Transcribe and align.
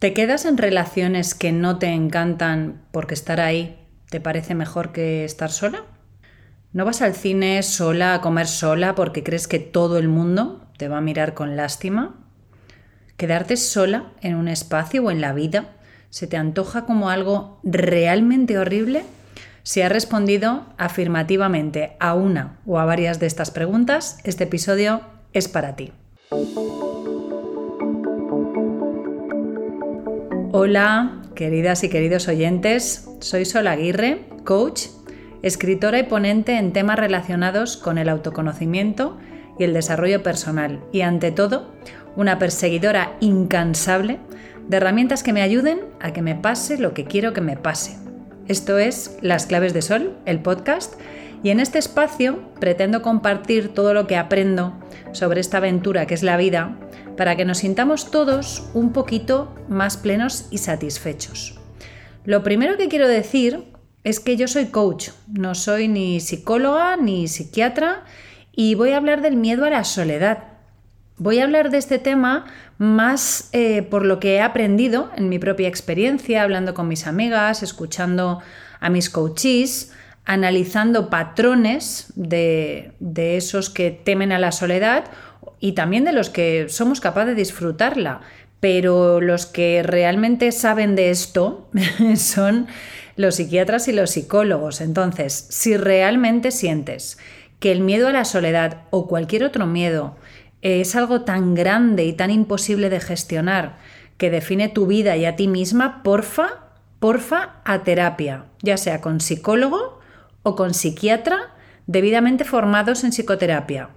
¿Te 0.00 0.14
quedas 0.14 0.46
en 0.46 0.56
relaciones 0.56 1.34
que 1.34 1.52
no 1.52 1.78
te 1.78 1.88
encantan 1.88 2.80
porque 2.90 3.12
estar 3.12 3.38
ahí 3.38 3.86
te 4.08 4.18
parece 4.18 4.54
mejor 4.54 4.92
que 4.92 5.26
estar 5.26 5.50
sola? 5.50 5.84
¿No 6.72 6.86
vas 6.86 7.02
al 7.02 7.14
cine 7.14 7.62
sola 7.62 8.14
a 8.14 8.22
comer 8.22 8.46
sola 8.46 8.94
porque 8.94 9.22
crees 9.22 9.46
que 9.46 9.58
todo 9.58 9.98
el 9.98 10.08
mundo 10.08 10.66
te 10.78 10.88
va 10.88 10.96
a 10.96 11.02
mirar 11.02 11.34
con 11.34 11.54
lástima? 11.54 12.14
¿Quedarte 13.18 13.58
sola 13.58 14.14
en 14.22 14.36
un 14.36 14.48
espacio 14.48 15.04
o 15.04 15.10
en 15.10 15.20
la 15.20 15.34
vida 15.34 15.76
se 16.08 16.26
te 16.26 16.38
antoja 16.38 16.86
como 16.86 17.10
algo 17.10 17.60
realmente 17.62 18.56
horrible? 18.56 19.04
Si 19.64 19.82
has 19.82 19.92
respondido 19.92 20.64
afirmativamente 20.78 21.98
a 22.00 22.14
una 22.14 22.58
o 22.64 22.78
a 22.78 22.86
varias 22.86 23.20
de 23.20 23.26
estas 23.26 23.50
preguntas, 23.50 24.18
este 24.24 24.44
episodio 24.44 25.02
es 25.34 25.46
para 25.48 25.76
ti. 25.76 25.92
Hola, 30.52 31.22
queridas 31.36 31.84
y 31.84 31.88
queridos 31.88 32.26
oyentes, 32.26 33.08
soy 33.20 33.44
Sol 33.44 33.68
Aguirre, 33.68 34.24
coach, 34.42 34.86
escritora 35.42 36.00
y 36.00 36.02
ponente 36.02 36.58
en 36.58 36.72
temas 36.72 36.98
relacionados 36.98 37.76
con 37.76 37.98
el 37.98 38.08
autoconocimiento 38.08 39.16
y 39.60 39.64
el 39.64 39.72
desarrollo 39.72 40.24
personal 40.24 40.80
y 40.90 41.02
ante 41.02 41.30
todo, 41.30 41.70
una 42.16 42.40
perseguidora 42.40 43.16
incansable 43.20 44.18
de 44.66 44.78
herramientas 44.78 45.22
que 45.22 45.32
me 45.32 45.42
ayuden 45.42 45.82
a 46.00 46.12
que 46.12 46.20
me 46.20 46.34
pase 46.34 46.78
lo 46.78 46.94
que 46.94 47.04
quiero 47.04 47.32
que 47.32 47.42
me 47.42 47.56
pase. 47.56 47.96
Esto 48.48 48.76
es 48.78 49.18
Las 49.20 49.46
Claves 49.46 49.72
de 49.72 49.82
Sol, 49.82 50.16
el 50.26 50.40
podcast, 50.40 50.94
y 51.44 51.50
en 51.50 51.60
este 51.60 51.78
espacio 51.78 52.40
pretendo 52.58 53.02
compartir 53.02 53.72
todo 53.72 53.94
lo 53.94 54.08
que 54.08 54.16
aprendo 54.16 54.74
sobre 55.12 55.40
esta 55.40 55.58
aventura 55.58 56.06
que 56.06 56.14
es 56.14 56.22
la 56.22 56.36
vida 56.36 56.76
para 57.16 57.36
que 57.36 57.44
nos 57.44 57.58
sintamos 57.58 58.10
todos 58.10 58.68
un 58.74 58.92
poquito 58.92 59.54
más 59.68 59.96
plenos 59.96 60.46
y 60.50 60.58
satisfechos. 60.58 61.58
Lo 62.24 62.42
primero 62.42 62.76
que 62.76 62.88
quiero 62.88 63.08
decir 63.08 63.64
es 64.04 64.20
que 64.20 64.36
yo 64.36 64.48
soy 64.48 64.66
coach, 64.66 65.10
no 65.26 65.54
soy 65.54 65.88
ni 65.88 66.20
psicóloga 66.20 66.96
ni 66.96 67.28
psiquiatra 67.28 68.04
y 68.52 68.74
voy 68.74 68.90
a 68.90 68.96
hablar 68.96 69.22
del 69.22 69.36
miedo 69.36 69.64
a 69.64 69.70
la 69.70 69.84
soledad. 69.84 70.44
Voy 71.16 71.38
a 71.38 71.44
hablar 71.44 71.70
de 71.70 71.78
este 71.78 71.98
tema 71.98 72.46
más 72.78 73.50
eh, 73.52 73.82
por 73.82 74.06
lo 74.06 74.20
que 74.20 74.36
he 74.36 74.40
aprendido 74.40 75.10
en 75.16 75.28
mi 75.28 75.38
propia 75.38 75.68
experiencia, 75.68 76.42
hablando 76.42 76.72
con 76.72 76.88
mis 76.88 77.06
amigas, 77.06 77.62
escuchando 77.62 78.40
a 78.80 78.88
mis 78.88 79.10
coaches, 79.10 79.92
analizando 80.24 81.10
patrones 81.10 82.12
de, 82.16 82.92
de 83.00 83.36
esos 83.36 83.70
que 83.70 83.90
temen 83.90 84.32
a 84.32 84.38
la 84.38 84.52
soledad 84.52 85.04
y 85.58 85.72
también 85.72 86.04
de 86.04 86.12
los 86.12 86.30
que 86.30 86.68
somos 86.68 87.00
capaces 87.00 87.28
de 87.28 87.40
disfrutarla. 87.40 88.20
Pero 88.60 89.20
los 89.20 89.46
que 89.46 89.82
realmente 89.82 90.52
saben 90.52 90.94
de 90.94 91.10
esto 91.10 91.70
son 92.16 92.66
los 93.16 93.36
psiquiatras 93.36 93.88
y 93.88 93.92
los 93.92 94.10
psicólogos. 94.10 94.80
Entonces, 94.80 95.46
si 95.50 95.76
realmente 95.76 96.50
sientes 96.50 97.18
que 97.58 97.72
el 97.72 97.80
miedo 97.80 98.08
a 98.08 98.12
la 98.12 98.24
soledad 98.24 98.82
o 98.90 99.06
cualquier 99.06 99.44
otro 99.44 99.66
miedo 99.66 100.16
es 100.62 100.96
algo 100.96 101.22
tan 101.22 101.54
grande 101.54 102.04
y 102.04 102.12
tan 102.12 102.30
imposible 102.30 102.90
de 102.90 103.00
gestionar 103.00 103.78
que 104.18 104.30
define 104.30 104.68
tu 104.68 104.86
vida 104.86 105.16
y 105.16 105.24
a 105.24 105.36
ti 105.36 105.48
misma, 105.48 106.02
porfa, 106.02 106.64
porfa, 106.98 107.60
a 107.64 107.82
terapia, 107.82 108.44
ya 108.62 108.76
sea 108.76 109.00
con 109.00 109.20
psicólogo 109.20 109.99
o 110.42 110.56
con 110.56 110.74
psiquiatra 110.74 111.54
debidamente 111.86 112.44
formados 112.44 113.04
en 113.04 113.10
psicoterapia. 113.10 113.90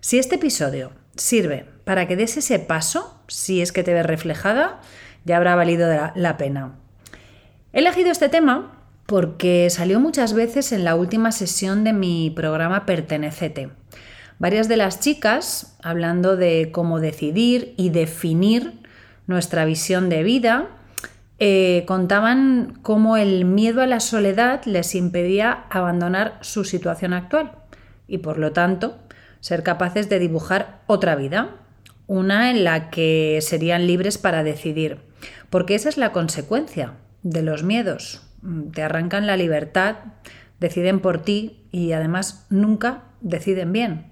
Si 0.00 0.18
este 0.18 0.36
episodio 0.36 0.92
sirve 1.16 1.66
para 1.84 2.06
que 2.06 2.16
des 2.16 2.36
ese 2.36 2.58
paso, 2.58 3.20
si 3.28 3.62
es 3.62 3.72
que 3.72 3.82
te 3.82 3.94
ves 3.94 4.06
reflejada, 4.06 4.80
ya 5.24 5.36
habrá 5.36 5.54
valido 5.54 5.88
la, 6.14 6.36
pena. 6.36 6.76
He 7.72 7.80
elegido 7.80 8.10
este 8.10 8.28
tema 8.28 8.84
porque 9.06 9.68
salió 9.70 10.00
muchas 10.00 10.32
veces 10.32 10.72
en 10.72 10.84
la 10.84 10.94
última 10.94 11.32
sesión 11.32 11.84
de 11.84 11.92
mi 11.92 12.30
programa 12.30 12.86
Pertenecete. 12.86 13.70
Varias 14.38 14.68
de 14.68 14.76
las 14.76 15.00
chicas, 15.00 15.76
hablando 15.82 16.36
de 16.36 16.70
cómo 16.72 17.00
decidir 17.00 17.74
y 17.76 17.90
definir 17.90 18.80
nuestra 19.26 19.64
visión 19.64 20.08
de 20.08 20.22
vida, 20.22 20.68
eh, 21.38 21.84
contaban 21.86 22.78
cómo 22.82 23.16
el 23.16 23.44
miedo 23.44 23.82
a 23.82 23.86
la 23.86 24.00
soledad 24.00 24.64
les 24.64 24.94
impedía 24.94 25.64
abandonar 25.68 26.38
su 26.40 26.64
situación 26.64 27.12
actual 27.12 27.52
y 28.08 28.18
por 28.18 28.38
lo 28.38 28.52
tanto 28.52 28.98
ser 29.40 29.62
capaces 29.62 30.08
de 30.08 30.18
dibujar 30.18 30.80
otra 30.86 31.14
vida, 31.14 31.56
una 32.06 32.50
en 32.50 32.64
la 32.64 32.90
que 32.90 33.38
serían 33.42 33.86
libres 33.86 34.16
para 34.16 34.44
decidir, 34.44 34.98
porque 35.50 35.74
esa 35.74 35.88
es 35.88 35.98
la 35.98 36.12
consecuencia 36.12 36.94
de 37.22 37.42
los 37.42 37.62
miedos. 37.62 38.22
Te 38.72 38.82
arrancan 38.82 39.26
la 39.26 39.36
libertad, 39.36 39.96
deciden 40.58 41.00
por 41.00 41.22
ti 41.22 41.68
y 41.70 41.92
además 41.92 42.46
nunca 42.48 43.04
deciden 43.20 43.72
bien, 43.72 44.06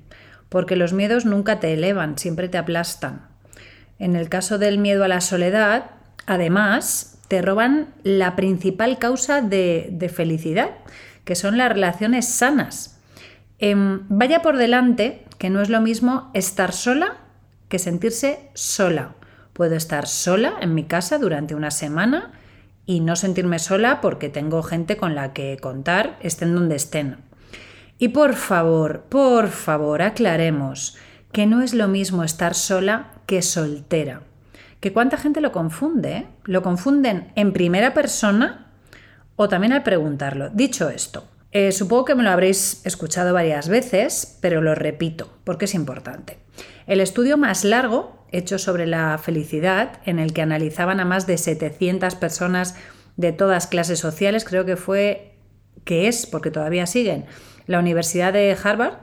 porque 0.49 0.77
los 0.77 0.93
miedos 0.93 1.25
nunca 1.25 1.59
te 1.59 1.73
elevan, 1.73 2.19
siempre 2.19 2.49
te 2.49 2.59
aplastan. 2.59 3.29
En 3.99 4.17
el 4.17 4.29
caso 4.29 4.59
del 4.59 4.79
miedo 4.79 5.05
a 5.05 5.09
la 5.09 5.21
soledad, 5.21 5.93
además, 6.27 7.14
te 7.29 7.43
roban 7.43 7.95
la 8.03 8.37
principal 8.37 8.99
causa 8.99 9.41
de, 9.41 9.89
de 9.91 10.09
felicidad, 10.09 10.71
que 11.25 11.35
son 11.35 11.57
las 11.59 11.71
relaciones 11.71 12.29
sanas 12.29 12.95
Em, 13.59 14.03
vaya 14.09 14.43
por 14.43 14.57
delante 14.57 15.25
que 15.39 15.51
no 15.51 15.63
es 15.63 15.71
lo 15.71 15.81
mismo 15.81 16.31
estar 16.35 16.73
sola 16.73 17.19
que 17.69 17.79
sentirse 17.79 18.51
sola. 18.55 19.15
Puedo 19.53 19.77
estar 19.77 20.07
sola 20.07 20.55
en 20.61 20.75
mi 20.75 20.85
casa 20.85 21.19
durante 21.19 21.55
una 21.55 21.71
semana 21.71 22.33
y 22.85 23.01
no 23.01 23.17
sentirme 23.17 23.59
sola 23.59 24.01
porque 24.01 24.29
tengo 24.29 24.63
gente 24.63 24.97
con 24.97 25.15
la 25.15 25.33
que 25.33 25.57
contar, 25.57 26.19
estén 26.21 26.55
donde 26.55 26.77
estén. 26.77 27.19
Y 27.99 28.09
por 28.09 28.35
favor, 28.35 29.05
por 29.09 29.49
favor, 29.49 30.03
aclaremos 30.03 30.99
que 31.33 31.47
no 31.47 31.63
es 31.63 31.73
lo 31.73 31.89
mismo 31.89 32.25
estar 32.25 32.55
sola 32.55 33.13
que 33.27 33.41
soltera. 33.41 34.23
Que 34.85 34.93
cuánta 34.93 35.17
gente 35.17 35.41
lo 35.41 35.51
confunde. 35.51 36.27
Lo 36.45 36.63
confunden 36.63 37.33
en 37.37 37.55
primera 37.55 37.95
persona 37.95 38.67
o 39.35 39.49
también 39.49 39.73
al 39.73 39.83
preguntarlo. 39.83 40.51
Dicho 40.51 40.91
esto, 40.91 41.27
eh, 41.53 41.73
supongo 41.73 42.05
que 42.05 42.15
me 42.15 42.23
lo 42.23 42.29
habréis 42.29 42.85
escuchado 42.85 43.33
varias 43.33 43.71
veces, 43.71 44.37
pero 44.43 44.61
lo 44.61 44.75
repito 44.75 45.39
porque 45.45 45.65
es 45.65 45.75
importante. 45.75 46.37
El 46.87 47.01
estudio 47.01 47.39
más 47.39 47.65
largo, 47.65 48.27
hecho 48.31 48.59
sobre 48.59 48.87
la 48.87 49.17
felicidad, 49.17 50.01
en 50.05 50.19
el 50.19 50.35
que 50.35 50.43
analizaban 50.43 51.01
a 51.01 51.07
más 51.07 51.27
de 51.27 51.39
700 51.39 52.15
personas 52.17 52.77
de 53.17 53.33
todas 53.33 53.67
clases 53.67 54.01
sociales, 54.01 54.45
creo 54.45 54.67
que 54.67 54.77
fue, 54.77 55.39
que 55.87 56.09
es, 56.09 56.27
porque 56.27 56.51
todavía 56.51 56.85
siguen, 56.85 57.25
la 57.67 57.79
Universidad 57.79 58.35
de 58.35 58.55
Harvard, 58.63 58.99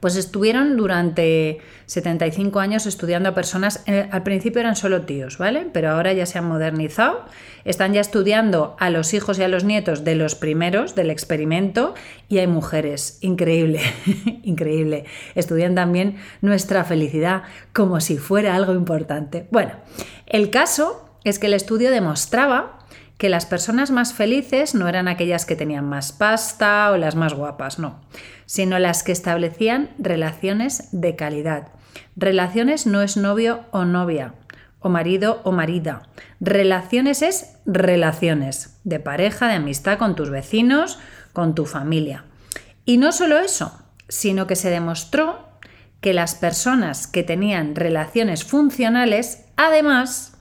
pues 0.00 0.16
estuvieron 0.16 0.76
durante 0.76 1.58
75 1.86 2.60
años 2.60 2.86
estudiando 2.86 3.28
a 3.28 3.34
personas, 3.34 3.82
eh, 3.86 4.08
al 4.10 4.22
principio 4.22 4.60
eran 4.60 4.76
solo 4.76 5.02
tíos, 5.02 5.38
¿vale? 5.38 5.66
Pero 5.72 5.90
ahora 5.90 6.12
ya 6.12 6.26
se 6.26 6.38
han 6.38 6.46
modernizado, 6.46 7.24
están 7.64 7.92
ya 7.92 8.00
estudiando 8.00 8.76
a 8.78 8.90
los 8.90 9.14
hijos 9.14 9.38
y 9.38 9.42
a 9.42 9.48
los 9.48 9.64
nietos 9.64 10.04
de 10.04 10.14
los 10.14 10.34
primeros 10.34 10.94
del 10.94 11.10
experimento 11.10 11.94
y 12.28 12.38
hay 12.38 12.46
mujeres, 12.46 13.18
increíble, 13.20 13.80
increíble. 14.42 15.04
Estudian 15.34 15.74
también 15.74 16.16
nuestra 16.40 16.84
felicidad 16.84 17.42
como 17.72 18.00
si 18.00 18.18
fuera 18.18 18.54
algo 18.54 18.74
importante. 18.74 19.46
Bueno, 19.50 19.72
el 20.26 20.50
caso 20.50 21.08
es 21.24 21.38
que 21.38 21.46
el 21.46 21.54
estudio 21.54 21.90
demostraba 21.90 22.78
que 23.18 23.28
las 23.28 23.46
personas 23.46 23.90
más 23.90 24.12
felices 24.12 24.74
no 24.74 24.88
eran 24.88 25.08
aquellas 25.08 25.46
que 25.46 25.56
tenían 25.56 25.88
más 25.88 26.12
pasta 26.12 26.90
o 26.90 26.96
las 26.96 27.14
más 27.14 27.34
guapas, 27.34 27.78
no, 27.78 28.00
sino 28.44 28.78
las 28.78 29.02
que 29.02 29.12
establecían 29.12 29.90
relaciones 29.98 30.88
de 30.92 31.16
calidad. 31.16 31.68
Relaciones 32.14 32.86
no 32.86 33.00
es 33.02 33.16
novio 33.16 33.64
o 33.70 33.84
novia, 33.84 34.34
o 34.80 34.88
marido 34.88 35.40
o 35.44 35.52
marida. 35.52 36.02
Relaciones 36.40 37.22
es 37.22 37.56
relaciones 37.64 38.78
de 38.84 39.00
pareja, 39.00 39.48
de 39.48 39.54
amistad 39.54 39.98
con 39.98 40.14
tus 40.14 40.30
vecinos, 40.30 40.98
con 41.32 41.54
tu 41.54 41.64
familia. 41.64 42.24
Y 42.84 42.98
no 42.98 43.12
solo 43.12 43.38
eso, 43.38 43.78
sino 44.08 44.46
que 44.46 44.56
se 44.56 44.70
demostró 44.70 45.46
que 46.00 46.12
las 46.12 46.34
personas 46.34 47.06
que 47.06 47.22
tenían 47.22 47.74
relaciones 47.74 48.44
funcionales, 48.44 49.46
además, 49.56 50.34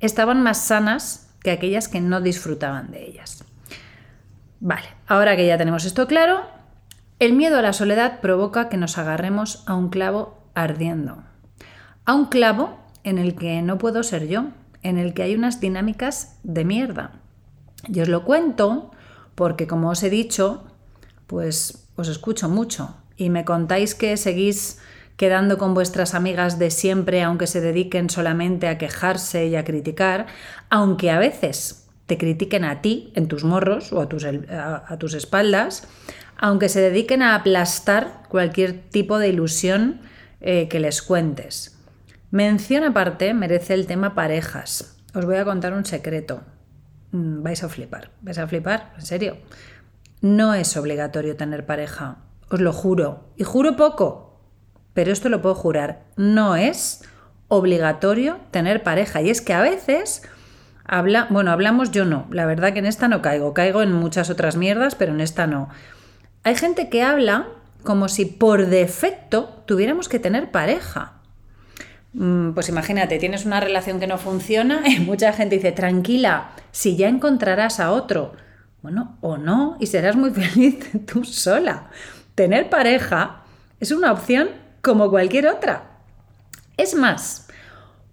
estaban 0.00 0.42
más 0.42 0.58
sanas 0.64 1.21
que 1.42 1.50
aquellas 1.50 1.88
que 1.88 2.00
no 2.00 2.20
disfrutaban 2.20 2.90
de 2.90 3.04
ellas. 3.04 3.44
Vale, 4.60 4.86
ahora 5.06 5.36
que 5.36 5.46
ya 5.46 5.58
tenemos 5.58 5.84
esto 5.84 6.06
claro, 6.06 6.42
el 7.18 7.32
miedo 7.32 7.58
a 7.58 7.62
la 7.62 7.72
soledad 7.72 8.20
provoca 8.20 8.68
que 8.68 8.76
nos 8.76 8.98
agarremos 8.98 9.64
a 9.66 9.74
un 9.74 9.88
clavo 9.88 10.38
ardiendo. 10.54 11.22
A 12.04 12.14
un 12.14 12.26
clavo 12.26 12.78
en 13.04 13.18
el 13.18 13.34
que 13.34 13.62
no 13.62 13.78
puedo 13.78 14.02
ser 14.02 14.28
yo, 14.28 14.46
en 14.82 14.98
el 14.98 15.14
que 15.14 15.22
hay 15.22 15.34
unas 15.34 15.60
dinámicas 15.60 16.38
de 16.42 16.64
mierda. 16.64 17.12
Y 17.88 18.00
os 18.00 18.08
lo 18.08 18.24
cuento 18.24 18.90
porque, 19.34 19.66
como 19.66 19.90
os 19.90 20.02
he 20.02 20.10
dicho, 20.10 20.64
pues 21.26 21.88
os 21.96 22.08
escucho 22.08 22.48
mucho 22.48 22.96
y 23.16 23.30
me 23.30 23.44
contáis 23.44 23.94
que 23.94 24.16
seguís 24.16 24.78
quedando 25.16 25.58
con 25.58 25.74
vuestras 25.74 26.14
amigas 26.14 26.58
de 26.58 26.70
siempre, 26.70 27.22
aunque 27.22 27.46
se 27.46 27.60
dediquen 27.60 28.10
solamente 28.10 28.68
a 28.68 28.78
quejarse 28.78 29.46
y 29.46 29.56
a 29.56 29.64
criticar, 29.64 30.26
aunque 30.70 31.10
a 31.10 31.18
veces 31.18 31.88
te 32.06 32.18
critiquen 32.18 32.64
a 32.64 32.82
ti, 32.82 33.12
en 33.14 33.28
tus 33.28 33.44
morros 33.44 33.92
o 33.92 34.00
a 34.00 34.08
tus, 34.08 34.24
a 34.24 34.96
tus 34.98 35.14
espaldas, 35.14 35.88
aunque 36.36 36.68
se 36.68 36.80
dediquen 36.80 37.22
a 37.22 37.36
aplastar 37.36 38.24
cualquier 38.28 38.72
tipo 38.90 39.18
de 39.18 39.28
ilusión 39.28 40.00
eh, 40.40 40.66
que 40.68 40.80
les 40.80 41.02
cuentes. 41.02 41.78
Mención 42.32 42.82
aparte 42.82 43.32
merece 43.32 43.74
el 43.74 43.86
tema 43.86 44.16
parejas. 44.16 44.96
Os 45.14 45.24
voy 45.24 45.36
a 45.36 45.44
contar 45.44 45.72
un 45.72 45.84
secreto. 45.84 46.42
Mm, 47.12 47.42
vais 47.42 47.62
a 47.62 47.68
flipar, 47.68 48.10
vais 48.22 48.38
a 48.38 48.48
flipar, 48.48 48.92
en 48.96 49.06
serio. 49.06 49.36
No 50.20 50.54
es 50.54 50.76
obligatorio 50.76 51.36
tener 51.36 51.64
pareja, 51.64 52.24
os 52.48 52.60
lo 52.60 52.72
juro. 52.72 53.28
Y 53.36 53.44
juro 53.44 53.76
poco, 53.76 54.31
pero 54.94 55.12
esto 55.12 55.28
lo 55.28 55.42
puedo 55.42 55.54
jurar. 55.54 56.02
No 56.16 56.56
es 56.56 57.02
obligatorio 57.48 58.38
tener 58.50 58.82
pareja. 58.82 59.22
Y 59.22 59.30
es 59.30 59.40
que 59.40 59.52
a 59.52 59.60
veces 59.60 60.22
habla, 60.84 61.26
bueno, 61.30 61.50
hablamos 61.50 61.90
yo 61.90 62.04
no. 62.04 62.26
La 62.30 62.46
verdad 62.46 62.72
que 62.72 62.78
en 62.78 62.86
esta 62.86 63.08
no 63.08 63.22
caigo. 63.22 63.54
Caigo 63.54 63.82
en 63.82 63.92
muchas 63.92 64.30
otras 64.30 64.56
mierdas, 64.56 64.94
pero 64.94 65.12
en 65.12 65.20
esta 65.20 65.46
no. 65.46 65.68
Hay 66.44 66.56
gente 66.56 66.88
que 66.88 67.02
habla 67.02 67.48
como 67.82 68.08
si 68.08 68.24
por 68.24 68.66
defecto 68.66 69.62
tuviéramos 69.66 70.08
que 70.08 70.18
tener 70.18 70.50
pareja. 70.50 71.14
Mm, 72.14 72.52
pues 72.52 72.68
imagínate, 72.68 73.18
tienes 73.18 73.46
una 73.46 73.60
relación 73.60 73.98
que 73.98 74.06
no 74.06 74.18
funciona 74.18 74.82
y 74.88 75.00
mucha 75.00 75.32
gente 75.32 75.56
dice, 75.56 75.72
tranquila, 75.72 76.50
si 76.70 76.96
ya 76.96 77.08
encontrarás 77.08 77.80
a 77.80 77.92
otro. 77.92 78.32
Bueno, 78.82 79.16
o 79.20 79.36
no, 79.36 79.76
y 79.78 79.86
serás 79.86 80.16
muy 80.16 80.30
feliz 80.32 80.90
tú 81.06 81.24
sola. 81.24 81.90
Tener 82.34 82.68
pareja 82.70 83.42
es 83.78 83.92
una 83.92 84.12
opción 84.12 84.61
como 84.82 85.08
cualquier 85.10 85.46
otra. 85.46 86.00
Es 86.76 86.94
más, 86.94 87.48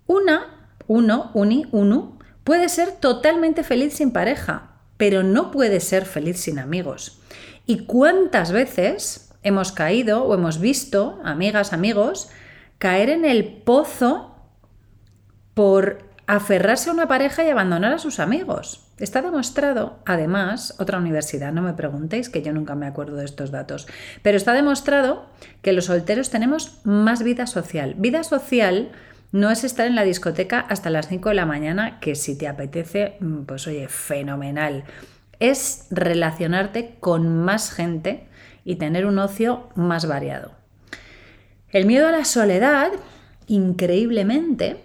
una, 0.07 0.69
uno, 0.87 1.31
uni, 1.33 1.65
uno, 1.71 2.17
puede 2.43 2.69
ser 2.69 2.93
totalmente 2.93 3.63
feliz 3.63 3.95
sin 3.95 4.11
pareja, 4.11 4.71
pero 4.97 5.23
no 5.23 5.51
puede 5.51 5.81
ser 5.81 6.05
feliz 6.05 6.39
sin 6.39 6.59
amigos. 6.59 7.21
¿Y 7.65 7.85
cuántas 7.85 8.51
veces 8.51 9.29
hemos 9.43 9.71
caído 9.71 10.23
o 10.23 10.33
hemos 10.33 10.59
visto, 10.59 11.19
amigas, 11.23 11.73
amigos, 11.73 12.29
caer 12.77 13.09
en 13.09 13.25
el 13.25 13.45
pozo 13.45 14.35
por 15.53 16.09
aferrarse 16.27 16.89
a 16.89 16.93
una 16.93 17.07
pareja 17.07 17.43
y 17.43 17.49
abandonar 17.49 17.93
a 17.93 17.99
sus 17.99 18.19
amigos. 18.19 18.88
Está 18.99 19.21
demostrado, 19.21 19.99
además, 20.05 20.75
otra 20.77 20.97
universidad, 20.97 21.53
no 21.53 21.61
me 21.61 21.73
preguntéis 21.73 22.29
que 22.29 22.41
yo 22.41 22.51
nunca 22.51 22.75
me 22.75 22.85
acuerdo 22.85 23.15
de 23.15 23.25
estos 23.25 23.49
datos, 23.49 23.87
pero 24.21 24.35
está 24.35 24.53
demostrado 24.53 25.25
que 25.61 25.71
los 25.71 25.85
solteros 25.85 26.29
tenemos 26.29 26.79
más 26.83 27.23
vida 27.23 27.47
social. 27.47 27.95
Vida 27.97 28.23
social 28.23 28.91
no 29.31 29.51
es 29.51 29.63
estar 29.63 29.87
en 29.87 29.95
la 29.95 30.03
discoteca 30.03 30.59
hasta 30.59 30.89
las 30.89 31.07
5 31.07 31.29
de 31.29 31.35
la 31.35 31.45
mañana, 31.45 31.99
que 31.99 32.15
si 32.15 32.37
te 32.37 32.47
apetece, 32.47 33.15
mm, 33.19 33.43
pues 33.43 33.67
oye, 33.67 33.87
fenomenal. 33.87 34.83
Es 35.39 35.87
relacionarte 35.91 36.97
con 36.99 37.37
más 37.37 37.71
gente 37.71 38.27
y 38.65 38.75
tener 38.75 39.05
un 39.05 39.19
ocio 39.19 39.69
más 39.75 40.07
variado. 40.07 40.51
El 41.69 41.85
miedo 41.85 42.07
a 42.07 42.11
la 42.11 42.25
soledad, 42.25 42.91
increíblemente, 43.47 44.83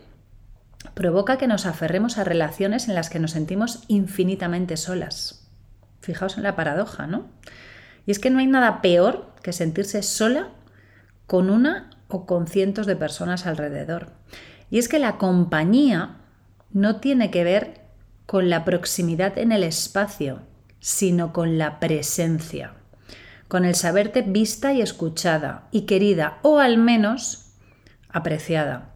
provoca 0.94 1.38
que 1.38 1.46
nos 1.46 1.67
aferremos 1.67 2.19
a 2.19 2.25
relaciones 2.25 2.88
en 2.88 2.94
las 2.94 3.11
que 3.11 3.19
nos 3.19 3.32
sentimos 3.32 3.85
infinitamente 3.88 4.76
solas. 4.76 5.49
Fijaos 6.00 6.37
en 6.37 6.43
la 6.43 6.56
paradoja, 6.56 7.06
¿no? 7.06 7.26
Y 8.06 8.11
es 8.11 8.19
que 8.19 8.31
no 8.31 8.38
hay 8.38 8.46
nada 8.46 8.82
peor 8.82 9.32
que 9.43 9.52
sentirse 9.52 10.02
sola 10.02 10.49
con 11.26 11.50
una 11.50 11.91
o 12.08 12.26
con 12.26 12.46
cientos 12.46 12.87
de 12.87 12.96
personas 12.96 13.46
alrededor. 13.46 14.12
Y 14.70 14.79
es 14.79 14.88
que 14.88 14.99
la 14.99 15.19
compañía 15.19 16.17
no 16.73 16.96
tiene 16.96 17.31
que 17.31 17.44
ver 17.44 17.81
con 18.26 18.50
la 18.50 18.64
proximidad 18.64 19.38
en 19.38 19.52
el 19.52 19.62
espacio, 19.62 20.41
sino 20.81 21.32
con 21.32 21.58
la 21.58 21.81
presencia 21.81 22.75
con 23.49 23.64
el 23.64 23.75
saberte 23.75 24.23
vista 24.23 24.73
y 24.73 24.81
escuchada 24.81 25.69
y 25.70 25.82
querida 25.82 26.38
o 26.43 26.58
al 26.58 26.79
menos 26.79 27.52
apreciada, 28.08 28.94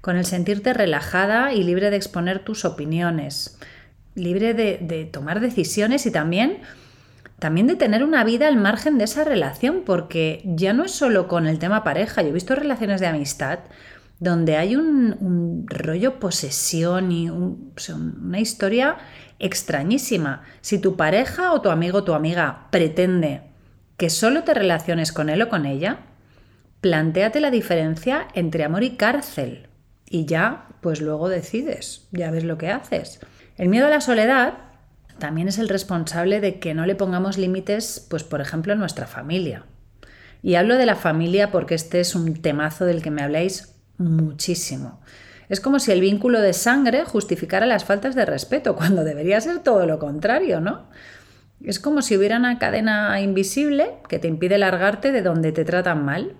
con 0.00 0.16
el 0.16 0.24
sentirte 0.24 0.72
relajada 0.72 1.52
y 1.52 1.62
libre 1.62 1.90
de 1.90 1.96
exponer 1.96 2.40
tus 2.40 2.64
opiniones, 2.64 3.58
libre 4.14 4.54
de, 4.54 5.08
tomar 5.12 5.40
decisiones 5.40 6.06
y 6.06 6.10
también, 6.10 6.58
también 7.38 7.66
de 7.66 7.76
tener 7.76 8.02
una 8.02 8.24
vida 8.24 8.48
al 8.48 8.56
margen 8.56 8.98
de 8.98 9.04
esa 9.04 9.24
relación, 9.24 9.82
porque 9.84 10.42
ya 10.44 10.72
no 10.72 10.84
es 10.84 10.92
solo 10.92 11.28
con 11.28 11.46
el 11.46 11.58
tema 11.58 11.84
pareja, 11.84 12.22
yo 12.22 12.28
he 12.28 12.32
visto 12.32 12.54
relaciones 12.54 13.00
de 13.00 13.06
amistad 13.06 13.60
donde 14.18 14.58
hay 14.58 14.76
un, 14.76 15.64
rollo 15.66 16.20
posesión 16.20 17.10
y 17.10 17.30
una 17.30 18.38
historia 18.38 18.98
extrañísima. 19.38 20.42
Si 20.60 20.78
tu 20.78 20.96
pareja 20.96 21.52
o 21.52 21.62
tu 21.62 21.70
amigo 21.70 21.98
o 21.98 22.04
tu 22.04 22.12
amiga 22.12 22.66
pretende 22.70 23.44
que 23.96 24.10
solo 24.10 24.44
te 24.44 24.52
relaciones 24.52 25.12
con 25.12 25.30
él 25.30 25.40
o 25.40 25.48
con 25.48 25.64
ella, 25.64 26.00
plantéate 26.82 27.40
la 27.40 27.50
diferencia 27.50 28.28
entre 28.34 28.64
amor 28.64 28.82
y 28.82 28.96
cárcel 28.96 29.69
y 30.10 30.26
ya, 30.26 30.66
pues 30.82 31.00
luego 31.00 31.28
decides, 31.28 32.08
ya 32.10 32.30
ves 32.32 32.42
lo 32.44 32.58
que 32.58 32.68
haces. 32.68 33.20
El 33.56 33.68
miedo 33.68 33.86
a 33.86 33.90
la 33.90 34.00
soledad 34.00 34.54
también 35.18 35.46
es 35.46 35.58
el 35.58 35.68
responsable 35.68 36.40
de 36.40 36.58
que 36.58 36.74
no 36.74 36.84
le 36.84 36.96
pongamos 36.96 37.38
límites, 37.38 38.04
pues 38.10 38.24
por 38.24 38.40
ejemplo, 38.40 38.72
en 38.72 38.80
nuestra 38.80 39.06
familia. 39.06 39.64
Y 40.42 40.56
hablo 40.56 40.76
de 40.76 40.86
la 40.86 40.96
familia 40.96 41.52
porque 41.52 41.76
este 41.76 42.00
es 42.00 42.16
un 42.16 42.42
temazo 42.42 42.86
del 42.86 43.02
que 43.02 43.12
me 43.12 43.22
habláis 43.22 43.76
muchísimo. 43.98 45.00
Es 45.48 45.60
como 45.60 45.78
si 45.78 45.92
el 45.92 46.00
vínculo 46.00 46.40
de 46.40 46.54
sangre 46.54 47.04
justificara 47.04 47.66
las 47.66 47.84
faltas 47.84 48.16
de 48.16 48.24
respeto, 48.24 48.74
cuando 48.74 49.04
debería 49.04 49.40
ser 49.40 49.60
todo 49.60 49.86
lo 49.86 50.00
contrario, 50.00 50.60
¿no? 50.60 50.88
Es 51.62 51.78
como 51.78 52.02
si 52.02 52.16
hubiera 52.16 52.38
una 52.38 52.58
cadena 52.58 53.20
invisible 53.20 53.98
que 54.08 54.18
te 54.18 54.26
impide 54.26 54.58
largarte 54.58 55.12
de 55.12 55.22
donde 55.22 55.52
te 55.52 55.64
tratan 55.64 56.04
mal. 56.04 56.32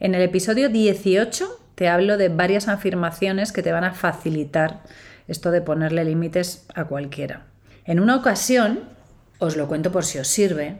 En 0.00 0.14
el 0.14 0.22
episodio 0.22 0.68
18 0.68 1.65
te 1.76 1.88
hablo 1.88 2.16
de 2.16 2.28
varias 2.28 2.66
afirmaciones 2.66 3.52
que 3.52 3.62
te 3.62 3.70
van 3.70 3.84
a 3.84 3.94
facilitar 3.94 4.82
esto 5.28 5.52
de 5.52 5.60
ponerle 5.60 6.04
límites 6.04 6.66
a 6.74 6.86
cualquiera. 6.86 7.46
En 7.84 8.00
una 8.00 8.16
ocasión, 8.16 8.80
os 9.38 9.56
lo 9.56 9.68
cuento 9.68 9.92
por 9.92 10.04
si 10.04 10.18
os 10.18 10.26
sirve, 10.26 10.78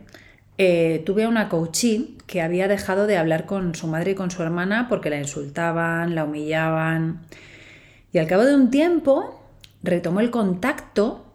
eh, 0.58 1.02
tuve 1.06 1.24
a 1.24 1.28
una 1.28 1.48
coachee 1.48 2.16
que 2.26 2.42
había 2.42 2.66
dejado 2.66 3.06
de 3.06 3.16
hablar 3.16 3.46
con 3.46 3.76
su 3.76 3.86
madre 3.86 4.10
y 4.10 4.14
con 4.16 4.32
su 4.32 4.42
hermana 4.42 4.88
porque 4.88 5.10
la 5.10 5.18
insultaban, 5.18 6.16
la 6.16 6.24
humillaban. 6.24 7.20
Y 8.12 8.18
al 8.18 8.26
cabo 8.26 8.44
de 8.44 8.56
un 8.56 8.70
tiempo 8.70 9.48
retomó 9.84 10.18
el 10.18 10.32
contacto, 10.32 11.32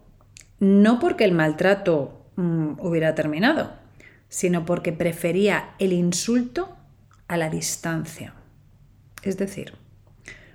no 0.59 0.99
porque 0.99 1.23
el 1.23 1.31
maltrato 1.31 2.21
Mm, 2.41 2.79
hubiera 2.79 3.13
terminado, 3.13 3.71
sino 4.29 4.65
porque 4.65 4.93
prefería 4.93 5.71
el 5.79 5.93
insulto 5.93 6.75
a 7.27 7.37
la 7.37 7.49
distancia. 7.49 8.33
Es 9.23 9.37
decir, 9.37 9.73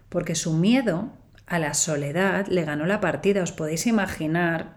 porque 0.08 0.34
su 0.34 0.52
miedo 0.54 1.12
a 1.46 1.58
la 1.58 1.74
soledad 1.74 2.46
le 2.48 2.64
ganó 2.64 2.86
la 2.86 3.00
partida. 3.00 3.42
Os 3.42 3.52
podéis 3.52 3.86
imaginar 3.86 4.76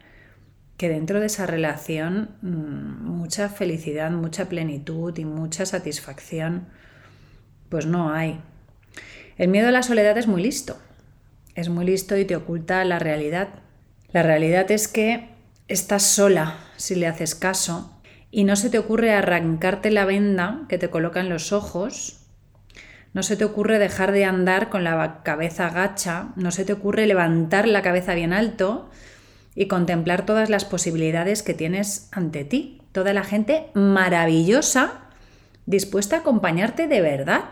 que 0.77 0.89
dentro 0.89 1.19
de 1.19 1.25
esa 1.25 1.45
relación 1.45 2.29
mm, 2.41 3.05
mucha 3.05 3.49
felicidad, 3.49 4.11
mucha 4.11 4.47
plenitud 4.47 5.17
y 5.17 5.25
mucha 5.25 5.65
satisfacción, 5.65 6.67
pues 7.69 7.85
no 7.85 8.13
hay. 8.13 8.39
El 9.37 9.49
miedo 9.49 9.67
a 9.67 9.71
la 9.71 9.83
soledad 9.83 10.17
es 10.17 10.27
muy 10.27 10.41
listo. 10.41 10.77
Es 11.55 11.69
muy 11.69 11.85
listo 11.85 12.17
y 12.17 12.25
te 12.25 12.35
oculta 12.35 12.83
la 12.85 12.99
realidad. 12.99 13.49
La 14.11 14.23
realidad 14.23 14.71
es 14.71 14.87
que 14.87 15.29
estás 15.67 16.03
sola 16.03 16.57
si 16.77 16.95
le 16.95 17.07
haces 17.07 17.35
caso 17.35 18.01
y 18.31 18.43
no 18.43 18.55
se 18.55 18.69
te 18.69 18.79
ocurre 18.79 19.11
arrancarte 19.11 19.91
la 19.91 20.05
venda 20.05 20.65
que 20.69 20.77
te 20.77 20.89
coloca 20.89 21.19
en 21.19 21.29
los 21.29 21.51
ojos, 21.51 22.25
no 23.13 23.23
se 23.23 23.35
te 23.35 23.45
ocurre 23.45 23.79
dejar 23.79 24.11
de 24.11 24.25
andar 24.25 24.69
con 24.69 24.83
la 24.83 25.21
cabeza 25.23 25.69
gacha, 25.69 26.29
no 26.35 26.51
se 26.51 26.65
te 26.65 26.73
ocurre 26.73 27.07
levantar 27.07 27.67
la 27.67 27.81
cabeza 27.81 28.13
bien 28.13 28.33
alto 28.33 28.89
y 29.55 29.67
contemplar 29.67 30.25
todas 30.25 30.49
las 30.49 30.65
posibilidades 30.65 31.43
que 31.43 31.53
tienes 31.53 32.07
ante 32.11 32.43
ti, 32.43 32.81
toda 32.91 33.13
la 33.13 33.23
gente 33.23 33.67
maravillosa 33.73 35.01
dispuesta 35.65 36.17
a 36.17 36.19
acompañarte 36.19 36.87
de 36.87 37.01
verdad. 37.01 37.45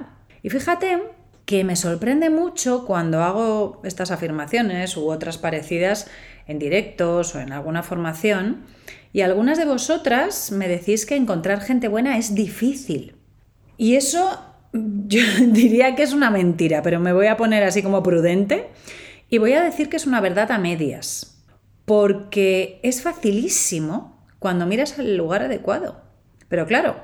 Y 0.43 0.49
fíjate 0.49 0.99
que 1.45 1.63
me 1.63 1.75
sorprende 1.75 2.29
mucho 2.29 2.85
cuando 2.85 3.23
hago 3.23 3.81
estas 3.83 4.11
afirmaciones 4.11 4.97
u 4.97 5.09
otras 5.09 5.37
parecidas 5.37 6.07
en 6.45 6.59
directos 6.59 7.35
o 7.35 7.39
en 7.39 7.51
alguna 7.51 7.83
formación, 7.83 8.65
y 9.13 9.21
algunas 9.21 9.57
de 9.57 9.65
vosotras 9.65 10.51
me 10.51 10.67
decís 10.67 11.05
que 11.05 11.15
encontrar 11.15 11.61
gente 11.61 11.87
buena 11.87 12.17
es 12.17 12.35
difícil. 12.35 13.15
Y 13.77 13.95
eso 13.95 14.46
yo 14.73 15.21
diría 15.47 15.95
que 15.95 16.03
es 16.03 16.13
una 16.13 16.29
mentira, 16.29 16.81
pero 16.81 16.99
me 16.99 17.13
voy 17.13 17.27
a 17.27 17.37
poner 17.37 17.63
así 17.63 17.81
como 17.81 18.03
prudente 18.03 18.69
y 19.29 19.37
voy 19.37 19.53
a 19.53 19.63
decir 19.63 19.89
que 19.89 19.97
es 19.97 20.07
una 20.07 20.21
verdad 20.21 20.51
a 20.51 20.57
medias, 20.57 21.43
porque 21.85 22.79
es 22.83 23.01
facilísimo 23.01 24.25
cuando 24.39 24.65
miras 24.65 24.97
el 24.99 25.17
lugar 25.17 25.43
adecuado. 25.43 26.01
Pero 26.49 26.65
claro, 26.65 26.97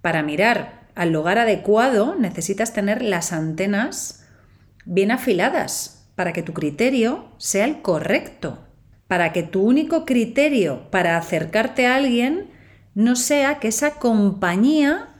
para 0.00 0.22
mirar 0.22 0.88
al 0.94 1.12
lugar 1.12 1.38
adecuado 1.38 2.16
necesitas 2.16 2.72
tener 2.72 3.02
las 3.02 3.32
antenas 3.32 4.26
bien 4.84 5.10
afiladas 5.10 6.08
para 6.14 6.32
que 6.32 6.42
tu 6.42 6.52
criterio 6.52 7.32
sea 7.38 7.64
el 7.64 7.82
correcto, 7.82 8.58
para 9.06 9.32
que 9.32 9.42
tu 9.42 9.62
único 9.62 10.04
criterio 10.04 10.90
para 10.90 11.16
acercarte 11.16 11.86
a 11.86 11.96
alguien 11.96 12.50
no 12.94 13.16
sea 13.16 13.58
que 13.58 13.68
esa 13.68 13.94
compañía 13.94 15.11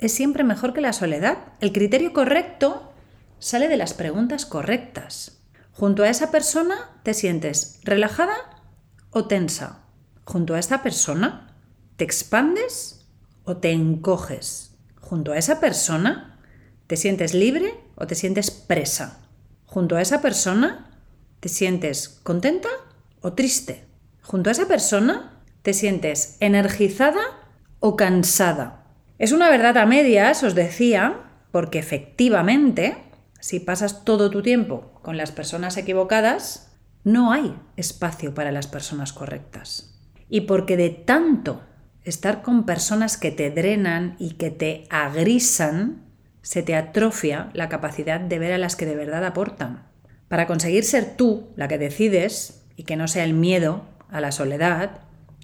es 0.00 0.12
siempre 0.12 0.44
mejor 0.44 0.72
que 0.72 0.80
la 0.80 0.92
soledad. 0.92 1.38
El 1.60 1.72
criterio 1.72 2.12
correcto 2.12 2.92
sale 3.38 3.68
de 3.68 3.76
las 3.76 3.94
preguntas 3.94 4.46
correctas. 4.46 5.42
Junto 5.72 6.02
a 6.02 6.08
esa 6.08 6.30
persona 6.30 6.90
te 7.02 7.14
sientes 7.14 7.78
relajada 7.82 8.34
o 9.10 9.26
tensa. 9.26 9.84
Junto 10.24 10.54
a 10.54 10.58
esta 10.58 10.82
persona 10.82 11.54
te 11.96 12.04
expandes 12.04 13.06
o 13.44 13.58
te 13.58 13.72
encoges. 13.72 14.76
Junto 15.00 15.32
a 15.32 15.38
esa 15.38 15.60
persona 15.60 16.38
te 16.86 16.96
sientes 16.96 17.34
libre 17.34 17.74
o 17.94 18.06
te 18.06 18.14
sientes 18.14 18.50
presa. 18.50 19.20
Junto 19.66 19.96
a 19.96 20.02
esa 20.02 20.20
persona 20.20 20.90
te 21.40 21.48
sientes 21.48 22.20
contenta 22.22 22.68
o 23.20 23.34
triste. 23.34 23.84
Junto 24.22 24.50
a 24.50 24.52
esa 24.52 24.66
persona 24.66 25.42
te 25.62 25.74
sientes 25.74 26.36
energizada 26.40 27.20
o 27.80 27.96
cansada. 27.96 28.79
Es 29.20 29.32
una 29.32 29.50
verdad 29.50 29.76
a 29.76 29.84
medias, 29.84 30.42
os 30.44 30.54
decía, 30.54 31.20
porque 31.52 31.78
efectivamente, 31.78 32.96
si 33.38 33.60
pasas 33.60 34.02
todo 34.02 34.30
tu 34.30 34.40
tiempo 34.40 34.98
con 35.02 35.18
las 35.18 35.30
personas 35.30 35.76
equivocadas, 35.76 36.72
no 37.04 37.30
hay 37.30 37.54
espacio 37.76 38.32
para 38.32 38.50
las 38.50 38.66
personas 38.66 39.12
correctas. 39.12 39.94
Y 40.30 40.42
porque 40.42 40.78
de 40.78 40.88
tanto 40.88 41.60
estar 42.02 42.40
con 42.40 42.64
personas 42.64 43.18
que 43.18 43.30
te 43.30 43.50
drenan 43.50 44.16
y 44.18 44.36
que 44.36 44.50
te 44.50 44.86
agrisan, 44.88 46.02
se 46.40 46.62
te 46.62 46.74
atrofia 46.74 47.50
la 47.52 47.68
capacidad 47.68 48.20
de 48.20 48.38
ver 48.38 48.54
a 48.54 48.58
las 48.58 48.74
que 48.74 48.86
de 48.86 48.96
verdad 48.96 49.26
aportan. 49.26 49.86
Para 50.28 50.46
conseguir 50.46 50.82
ser 50.84 51.18
tú 51.18 51.50
la 51.56 51.68
que 51.68 51.76
decides 51.76 52.64
y 52.74 52.84
que 52.84 52.96
no 52.96 53.06
sea 53.06 53.24
el 53.24 53.34
miedo 53.34 53.84
a 54.08 54.22
la 54.22 54.32
soledad, 54.32 55.00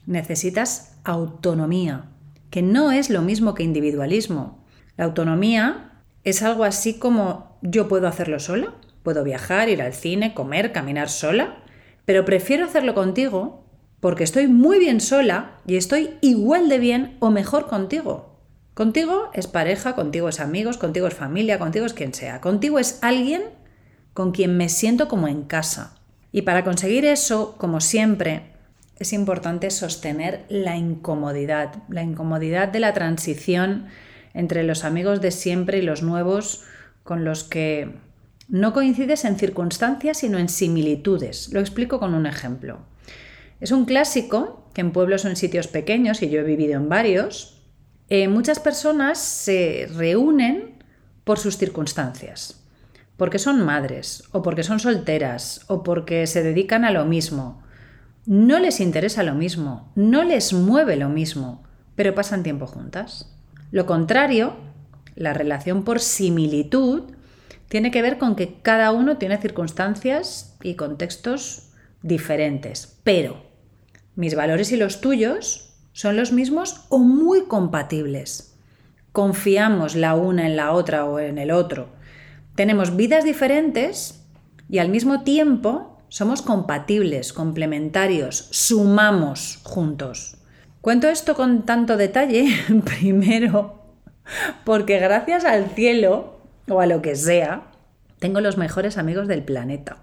necesitas 0.06 0.96
autonomía, 1.04 2.15
que 2.50 2.62
no 2.62 2.92
es 2.92 3.10
lo 3.10 3.22
mismo 3.22 3.54
que 3.54 3.62
individualismo. 3.62 4.64
La 4.96 5.04
autonomía 5.04 6.02
es 6.24 6.42
algo 6.42 6.64
así 6.64 6.98
como 6.98 7.58
yo 7.62 7.88
puedo 7.88 8.08
hacerlo 8.08 8.40
sola, 8.40 8.74
puedo 9.02 9.24
viajar, 9.24 9.68
ir 9.68 9.82
al 9.82 9.92
cine, 9.92 10.34
comer, 10.34 10.72
caminar 10.72 11.08
sola, 11.08 11.58
pero 12.04 12.24
prefiero 12.24 12.64
hacerlo 12.64 12.94
contigo 12.94 13.64
porque 14.00 14.24
estoy 14.24 14.48
muy 14.48 14.78
bien 14.78 15.00
sola 15.00 15.58
y 15.66 15.76
estoy 15.76 16.10
igual 16.20 16.68
de 16.68 16.78
bien 16.78 17.16
o 17.20 17.30
mejor 17.30 17.66
contigo. 17.66 18.40
Contigo 18.74 19.30
es 19.32 19.46
pareja, 19.46 19.94
contigo 19.94 20.28
es 20.28 20.38
amigos, 20.38 20.76
contigo 20.76 21.06
es 21.06 21.14
familia, 21.14 21.58
contigo 21.58 21.86
es 21.86 21.94
quien 21.94 22.12
sea. 22.12 22.40
Contigo 22.40 22.78
es 22.78 22.98
alguien 23.02 23.42
con 24.12 24.32
quien 24.32 24.56
me 24.56 24.68
siento 24.68 25.08
como 25.08 25.28
en 25.28 25.44
casa. 25.44 25.98
Y 26.30 26.42
para 26.42 26.64
conseguir 26.64 27.04
eso, 27.04 27.56
como 27.58 27.80
siempre, 27.80 28.55
es 28.98 29.12
importante 29.12 29.70
sostener 29.70 30.44
la 30.48 30.76
incomodidad, 30.76 31.74
la 31.88 32.02
incomodidad 32.02 32.68
de 32.68 32.80
la 32.80 32.94
transición 32.94 33.86
entre 34.34 34.62
los 34.62 34.84
amigos 34.84 35.20
de 35.20 35.30
siempre 35.30 35.78
y 35.78 35.82
los 35.82 36.02
nuevos 36.02 36.64
con 37.02 37.24
los 37.24 37.44
que 37.44 37.94
no 38.48 38.72
coincides 38.72 39.24
en 39.24 39.38
circunstancias, 39.38 40.18
sino 40.18 40.38
en 40.38 40.48
similitudes. 40.48 41.52
Lo 41.52 41.60
explico 41.60 41.98
con 41.98 42.14
un 42.14 42.26
ejemplo. 42.26 42.80
Es 43.60 43.70
un 43.70 43.86
clásico 43.86 44.68
que 44.72 44.82
en 44.82 44.92
pueblos 44.92 45.24
o 45.24 45.28
en 45.28 45.36
sitios 45.36 45.68
pequeños, 45.68 46.22
y 46.22 46.28
yo 46.28 46.40
he 46.40 46.44
vivido 46.44 46.74
en 46.74 46.88
varios, 46.88 47.62
eh, 48.08 48.28
muchas 48.28 48.60
personas 48.60 49.18
se 49.18 49.88
reúnen 49.94 50.84
por 51.24 51.38
sus 51.38 51.56
circunstancias, 51.56 52.62
porque 53.16 53.38
son 53.38 53.64
madres, 53.64 54.24
o 54.32 54.42
porque 54.42 54.62
son 54.62 54.78
solteras, 54.78 55.62
o 55.66 55.82
porque 55.82 56.26
se 56.26 56.42
dedican 56.42 56.84
a 56.84 56.92
lo 56.92 57.04
mismo, 57.04 57.62
no 58.26 58.58
les 58.58 58.80
interesa 58.80 59.22
lo 59.22 59.34
mismo, 59.34 59.92
no 59.94 60.24
les 60.24 60.52
mueve 60.52 60.96
lo 60.96 61.08
mismo, 61.08 61.62
pero 61.94 62.14
pasan 62.14 62.42
tiempo 62.42 62.66
juntas. 62.66 63.32
Lo 63.70 63.86
contrario, 63.86 64.54
la 65.14 65.32
relación 65.32 65.84
por 65.84 66.00
similitud 66.00 67.04
tiene 67.68 67.90
que 67.90 68.02
ver 68.02 68.18
con 68.18 68.36
que 68.36 68.60
cada 68.62 68.92
uno 68.92 69.16
tiene 69.16 69.38
circunstancias 69.38 70.56
y 70.62 70.74
contextos 70.74 71.70
diferentes, 72.02 72.98
pero 73.04 73.44
mis 74.16 74.34
valores 74.34 74.72
y 74.72 74.76
los 74.76 75.00
tuyos 75.00 75.74
son 75.92 76.16
los 76.16 76.32
mismos 76.32 76.84
o 76.88 76.98
muy 76.98 77.44
compatibles. 77.44 78.56
Confiamos 79.12 79.94
la 79.94 80.14
una 80.14 80.46
en 80.46 80.56
la 80.56 80.72
otra 80.72 81.06
o 81.06 81.18
en 81.18 81.38
el 81.38 81.50
otro. 81.50 81.88
Tenemos 82.54 82.96
vidas 82.96 83.24
diferentes 83.24 84.24
y 84.68 84.78
al 84.78 84.88
mismo 84.88 85.22
tiempo 85.22 85.95
somos 86.16 86.40
compatibles, 86.40 87.34
complementarios, 87.34 88.48
sumamos 88.50 89.58
juntos. 89.64 90.38
Cuento 90.80 91.10
esto 91.10 91.34
con 91.34 91.66
tanto 91.66 91.98
detalle, 91.98 92.48
primero, 92.86 93.82
porque 94.64 94.98
gracias 94.98 95.44
al 95.44 95.68
cielo, 95.72 96.40
o 96.70 96.80
a 96.80 96.86
lo 96.86 97.02
que 97.02 97.16
sea, 97.16 97.64
tengo 98.18 98.40
los 98.40 98.56
mejores 98.56 98.96
amigos 98.96 99.28
del 99.28 99.42
planeta. 99.42 99.98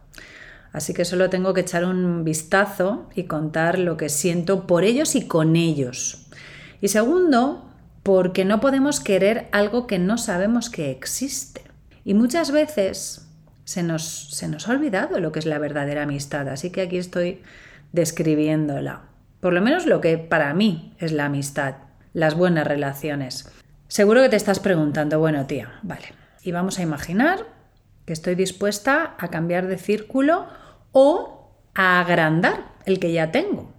Así 0.72 0.94
que 0.94 1.04
solo 1.04 1.32
tengo 1.32 1.56
que 1.56 1.62
echar 1.62 1.84
un 1.84 2.24
vistazo 2.24 3.10
y 3.16 3.24
contar 3.24 3.80
lo 3.80 3.98
que 3.98 4.10
siento 4.10 4.68
por 4.68 4.84
ellos 4.84 5.16
y 5.16 5.26
con 5.26 5.56
ellos. 5.56 6.28
Y 6.80 6.90
segundo, 6.90 7.72
porque 8.04 8.46
no 8.46 8.60
podemos 8.60 9.00
querer 9.00 9.48
algo 9.52 9.88
que 9.88 9.98
no 9.98 10.20
sabemos 10.20 10.70
que 10.70 10.92
existe. 10.92 11.64
Y 12.06 12.14
muchas 12.14 12.52
veces 12.52 13.33
se 13.66 13.84
nos, 13.84 14.30
se 14.32 14.48
nos 14.48 14.68
ha 14.68 14.72
olvidado 14.72 15.20
lo 15.20 15.32
que 15.32 15.40
es 15.40 15.46
la 15.46 15.60
verdadera 15.60 16.04
amistad, 16.04 16.48
así 16.50 16.72
que 16.72 16.82
aquí 16.82 16.98
estoy 16.98 17.42
describiéndola. 17.92 19.04
Por 19.40 19.54
lo 19.54 19.62
menos 19.62 19.86
lo 19.86 20.02
que 20.02 20.18
para 20.18 20.54
mí 20.54 20.96
es 21.00 21.12
la 21.12 21.26
amistad, 21.26 21.76
las 22.14 22.36
buenas 22.36 22.68
relaciones. 22.68 23.52
Seguro 23.88 24.22
que 24.22 24.30
te 24.30 24.36
estás 24.36 24.60
preguntando, 24.60 25.20
bueno 25.20 25.46
tía, 25.46 25.80
vale, 25.84 26.14
y 26.42 26.52
vamos 26.52 26.80
a 26.80 26.82
imaginar 26.82 27.46
que 28.06 28.14
estoy 28.14 28.36
dispuesta 28.36 29.16
a 29.18 29.28
cambiar 29.30 29.68
de 29.68 29.78
círculo 29.78 30.48
o 30.92 31.52
a 31.74 32.00
agrandar 32.02 32.74
el 32.86 33.00
que 33.00 33.12
ya 33.12 33.32
tengo. 33.32 33.74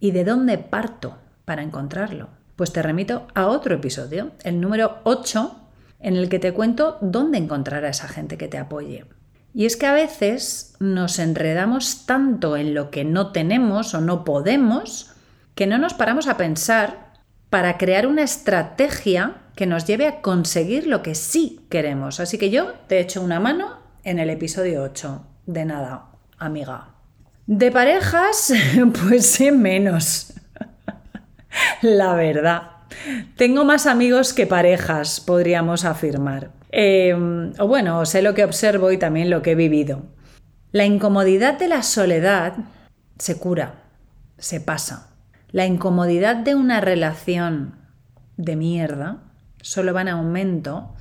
¿Y 0.00 0.10
de 0.10 0.24
dónde 0.24 0.58
parto 0.58 1.18
para 1.44 1.62
encontrarlo? 1.62 2.28
Pues 2.56 2.72
te 2.72 2.82
remito 2.82 3.26
a 3.34 3.46
otro 3.46 3.74
episodio, 3.74 4.32
el 4.42 4.60
número 4.60 4.98
8, 5.04 5.61
en 6.02 6.16
el 6.16 6.28
que 6.28 6.38
te 6.38 6.52
cuento 6.52 6.98
dónde 7.00 7.38
encontrar 7.38 7.84
a 7.84 7.88
esa 7.88 8.08
gente 8.08 8.36
que 8.36 8.48
te 8.48 8.58
apoye. 8.58 9.06
Y 9.54 9.66
es 9.66 9.76
que 9.76 9.86
a 9.86 9.92
veces 9.92 10.74
nos 10.80 11.18
enredamos 11.18 12.06
tanto 12.06 12.56
en 12.56 12.74
lo 12.74 12.90
que 12.90 13.04
no 13.04 13.32
tenemos 13.32 13.94
o 13.94 14.00
no 14.00 14.24
podemos 14.24 15.10
que 15.54 15.66
no 15.66 15.78
nos 15.78 15.94
paramos 15.94 16.26
a 16.28 16.36
pensar 16.36 17.12
para 17.50 17.76
crear 17.76 18.06
una 18.06 18.22
estrategia 18.22 19.36
que 19.54 19.66
nos 19.66 19.86
lleve 19.86 20.06
a 20.06 20.22
conseguir 20.22 20.86
lo 20.86 21.02
que 21.02 21.14
sí 21.14 21.66
queremos. 21.68 22.20
Así 22.20 22.38
que 22.38 22.50
yo 22.50 22.72
te 22.86 22.98
echo 22.98 23.20
una 23.20 23.40
mano 23.40 23.76
en 24.04 24.18
el 24.18 24.30
episodio 24.30 24.82
8. 24.82 25.26
De 25.46 25.64
nada, 25.66 26.06
amiga. 26.38 26.88
De 27.46 27.70
parejas, 27.70 28.52
pues 29.06 29.26
sé 29.26 29.52
menos. 29.52 30.32
La 31.82 32.14
verdad. 32.14 32.71
Tengo 33.36 33.64
más 33.64 33.86
amigos 33.86 34.32
que 34.32 34.46
parejas, 34.46 35.20
podríamos 35.20 35.84
afirmar. 35.84 36.50
Em, 36.70 37.52
o 37.58 37.66
bueno, 37.66 38.04
sé 38.06 38.22
lo 38.22 38.34
que 38.34 38.44
observo 38.44 38.90
y 38.92 38.98
también 38.98 39.30
lo 39.30 39.42
que 39.42 39.52
he 39.52 39.54
vivido. 39.54 40.02
La 40.72 40.86
incomodidad 40.86 41.58
de 41.58 41.68
la 41.68 41.82
soledad 41.82 42.54
se 43.18 43.38
cura, 43.38 43.82
se 44.38 44.60
pasa. 44.60 45.10
La 45.50 45.66
incomodidad 45.66 46.36
de 46.36 46.54
una 46.54 46.80
relación 46.80 47.76
de 48.38 48.56
mierda 48.56 49.18
solo 49.60 49.92
va 49.92 50.00
en 50.00 50.08
aumento 50.08 50.94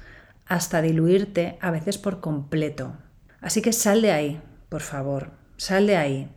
hasta 0.45 0.81
diluirte 0.81 1.57
a 1.61 1.71
veces 1.71 1.97
por 1.97 2.19
completo. 2.19 2.97
Así 3.39 3.61
que 3.61 3.71
sal 3.71 4.01
de 4.01 4.11
ahí, 4.11 4.41
por 4.67 4.81
favor, 4.81 5.31
sal 5.55 5.87
de 5.87 5.95
ahí. 5.95 6.29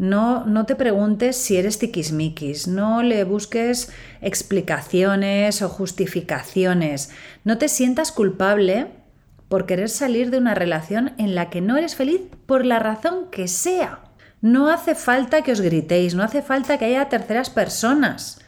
No, 0.00 0.46
no 0.46 0.64
te 0.64 0.76
preguntes 0.76 1.36
si 1.36 1.58
eres 1.58 1.78
tiquismiquis, 1.78 2.66
no 2.66 3.02
le 3.02 3.22
busques 3.24 3.92
explicaciones 4.22 5.60
o 5.60 5.68
justificaciones, 5.68 7.10
no 7.44 7.58
te 7.58 7.68
sientas 7.68 8.10
culpable 8.10 8.86
por 9.48 9.66
querer 9.66 9.90
salir 9.90 10.30
de 10.30 10.38
una 10.38 10.54
relación 10.54 11.12
en 11.18 11.34
la 11.34 11.50
que 11.50 11.60
no 11.60 11.76
eres 11.76 11.96
feliz 11.96 12.22
por 12.46 12.64
la 12.64 12.78
razón 12.78 13.26
que 13.30 13.46
sea. 13.46 14.00
No 14.40 14.70
hace 14.70 14.94
falta 14.94 15.42
que 15.42 15.52
os 15.52 15.60
gritéis, 15.60 16.14
no 16.14 16.22
hace 16.22 16.40
falta 16.40 16.78
que 16.78 16.86
haya 16.86 17.10
terceras 17.10 17.50
personas. 17.50 18.40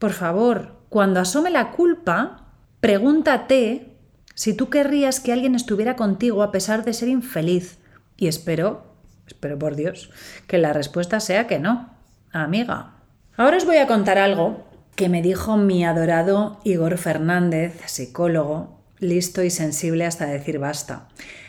Por 0.00 0.10
favor, 0.10 0.80
cuando 0.88 1.20
asome 1.20 1.50
la 1.50 1.70
culpa, 1.70 2.48
pregúntate 2.80 3.96
si 4.34 4.54
tú 4.54 4.70
querrías 4.70 5.20
que 5.20 5.32
alguien 5.32 5.54
estuviera 5.54 5.94
contigo 5.94 6.42
a 6.42 6.50
pesar 6.50 6.84
de 6.84 6.94
ser 6.94 7.08
infeliz. 7.10 7.78
Y 8.16 8.26
espero 8.26 8.95
Espero 9.26 9.58
por 9.58 9.76
Dios 9.76 10.10
que 10.46 10.58
la 10.58 10.72
respuesta 10.72 11.20
sea 11.20 11.46
que 11.46 11.58
no, 11.58 11.90
amiga. 12.32 12.92
Ahora 13.36 13.56
os 13.56 13.66
voy 13.66 13.76
a 13.76 13.86
contar 13.86 14.18
algo 14.18 14.66
que 14.94 15.08
me 15.08 15.22
dijo 15.22 15.56
mi 15.56 15.84
adorado 15.84 16.58
Igor 16.64 16.96
Fernández, 16.96 17.80
psicólogo, 17.86 18.80
listo 18.98 19.42
y 19.42 19.50
sensible 19.50 20.06
hasta 20.06 20.26
decir 20.26 20.58
basta. 20.58 21.08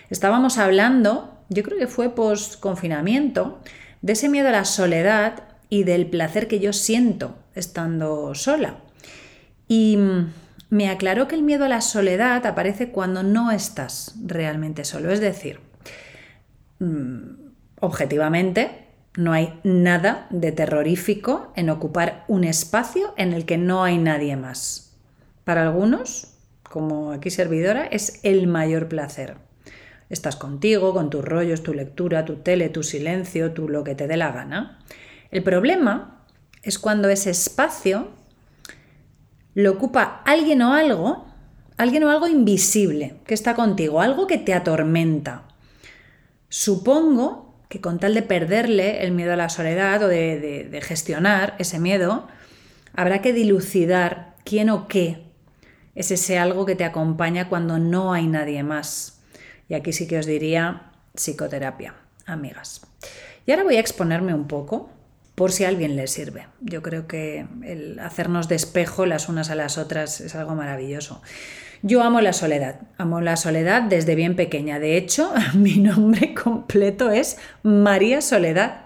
Estábamos 0.10 0.58
hablando, 0.58 1.40
yo 1.50 1.64
creo 1.64 1.78
que 1.78 1.88
fue 1.88 2.14
post 2.14 2.60
confinamiento, 2.60 3.60
de 4.02 4.14
ese 4.14 4.30
miedo 4.30 4.50
a 4.50 4.52
la 4.52 4.66
soledad 4.66 5.44
y 5.70 5.84
del 5.84 6.08
placer 6.08 6.48
que 6.48 6.60
yo 6.60 6.74
siento 6.74 7.38
estando 7.56 8.36
sola. 8.36 8.78
Y 9.68 9.98
me 10.70 10.90
aclaró 10.90 11.28
que 11.28 11.36
el 11.36 11.44
miedo 11.44 11.66
a 11.66 11.70
la 11.70 11.82
soledad 11.82 12.46
aparece 12.46 12.90
cuando 12.90 13.24
no 13.24 13.52
estás 13.52 14.16
realmente 14.26 14.86
solo. 14.86 15.12
Es 15.12 15.20
decir, 15.20 15.60
mm, 16.80 17.47
objetivamente, 17.80 18.88
no 19.16 19.34
hay 19.34 19.60
nada 19.64 20.28
de 20.30 20.52
terrorífico 20.52 21.52
en 21.56 21.70
ocupar 21.70 22.24
un 22.28 22.44
espacio 22.44 23.14
en 23.18 23.34
el 23.34 23.46
que 23.46 23.58
no 23.58 23.84
hay 23.84 23.98
nadie 23.98 24.36
más. 24.38 24.96
Para 25.44 25.64
algunos, 25.64 26.36
como 26.64 27.12
aquí 27.12 27.32
servidora, 27.32 27.86
es 27.86 28.20
el 28.24 28.48
mayor 28.48 28.88
placer. 28.88 29.38
Estás 30.10 30.36
contigo, 30.36 30.94
con 30.94 31.10
tus 31.10 31.26
rollos, 31.26 31.64
tu 31.64 31.74
lectura, 31.74 32.26
tu 32.26 32.38
tele, 32.38 32.70
tu 32.70 32.84
silencio, 32.84 33.54
tu 33.54 33.68
lo 33.68 33.84
que 33.84 33.96
te 33.96 34.08
dé 34.08 34.18
la 34.18 34.32
gana. 34.32 34.80
El 35.32 35.44
problema 35.44 36.26
es 36.64 36.80
cuando 36.80 37.10
ese 37.10 37.32
espacio 37.32 38.10
lo 39.54 39.72
ocupa 39.72 40.22
alguien 40.26 40.62
o 40.62 40.74
algo, 40.74 41.26
alguien 41.78 42.04
o 42.04 42.10
algo 42.10 42.28
invisible 42.28 43.16
que 43.26 43.34
está 43.34 43.56
contigo, 43.56 44.00
algo 44.00 44.28
que 44.28 44.38
te 44.38 44.54
atormenta. 44.54 45.48
Supongo 46.50 47.47
que 47.70 47.82
con 47.82 48.00
tal 48.00 48.14
de 48.14 48.22
perderle 48.22 49.04
el 49.04 49.12
miedo 49.12 49.34
a 49.34 49.38
la 49.38 49.50
soledad 49.50 50.04
o 50.04 50.08
de, 50.08 50.80
gestionar 50.84 51.56
ese 51.60 51.80
miedo, 51.80 52.28
habrá 52.94 53.22
que 53.22 53.34
dilucidar 53.34 54.36
quién 54.44 54.70
o 54.70 54.88
qué 54.88 55.24
es 55.96 56.12
ese 56.12 56.38
algo 56.38 56.66
que 56.66 56.76
te 56.76 56.86
acompaña 56.86 57.50
cuando 57.50 57.80
no 57.80 58.14
hay 58.14 58.28
nadie 58.28 58.64
más. 58.64 59.20
Y 59.68 59.74
aquí 59.74 59.92
sí 59.92 60.08
que 60.08 60.20
os 60.20 60.26
diría 60.26 60.92
psicoterapia, 61.16 61.96
amigas. 62.26 62.82
Y 63.46 63.52
ahora 63.52 63.64
voy 63.64 63.78
a 63.78 63.80
exponerme 63.80 64.34
un 64.34 64.48
poco 64.48 64.90
por 65.36 65.52
si 65.52 65.66
a 65.66 65.68
alguien 65.68 65.96
le 65.96 66.08
sirve. 66.08 66.48
Yo 66.62 66.82
creo 66.82 67.08
que 67.08 67.46
el 67.64 68.00
hacernos 68.00 68.48
despejo 68.48 69.06
las 69.06 69.30
unas 69.30 69.50
a 69.50 69.56
las 69.56 69.78
otras 69.78 70.22
es 70.22 70.36
algo 70.36 70.56
maravilloso. 70.56 71.22
Yo 71.84 72.02
amo 72.02 72.22
la 72.22 72.34
soledad, 72.34 72.82
amo 72.98 73.22
la 73.22 73.36
soledad 73.36 73.84
desde 73.84 74.16
bien 74.16 74.36
pequeña. 74.36 74.80
De 74.80 74.98
hecho, 74.98 75.32
mi 75.54 75.78
nombre 75.78 76.34
completo 76.34 77.12
es 77.12 77.38
María 77.64 78.22
Soledad. 78.22 78.86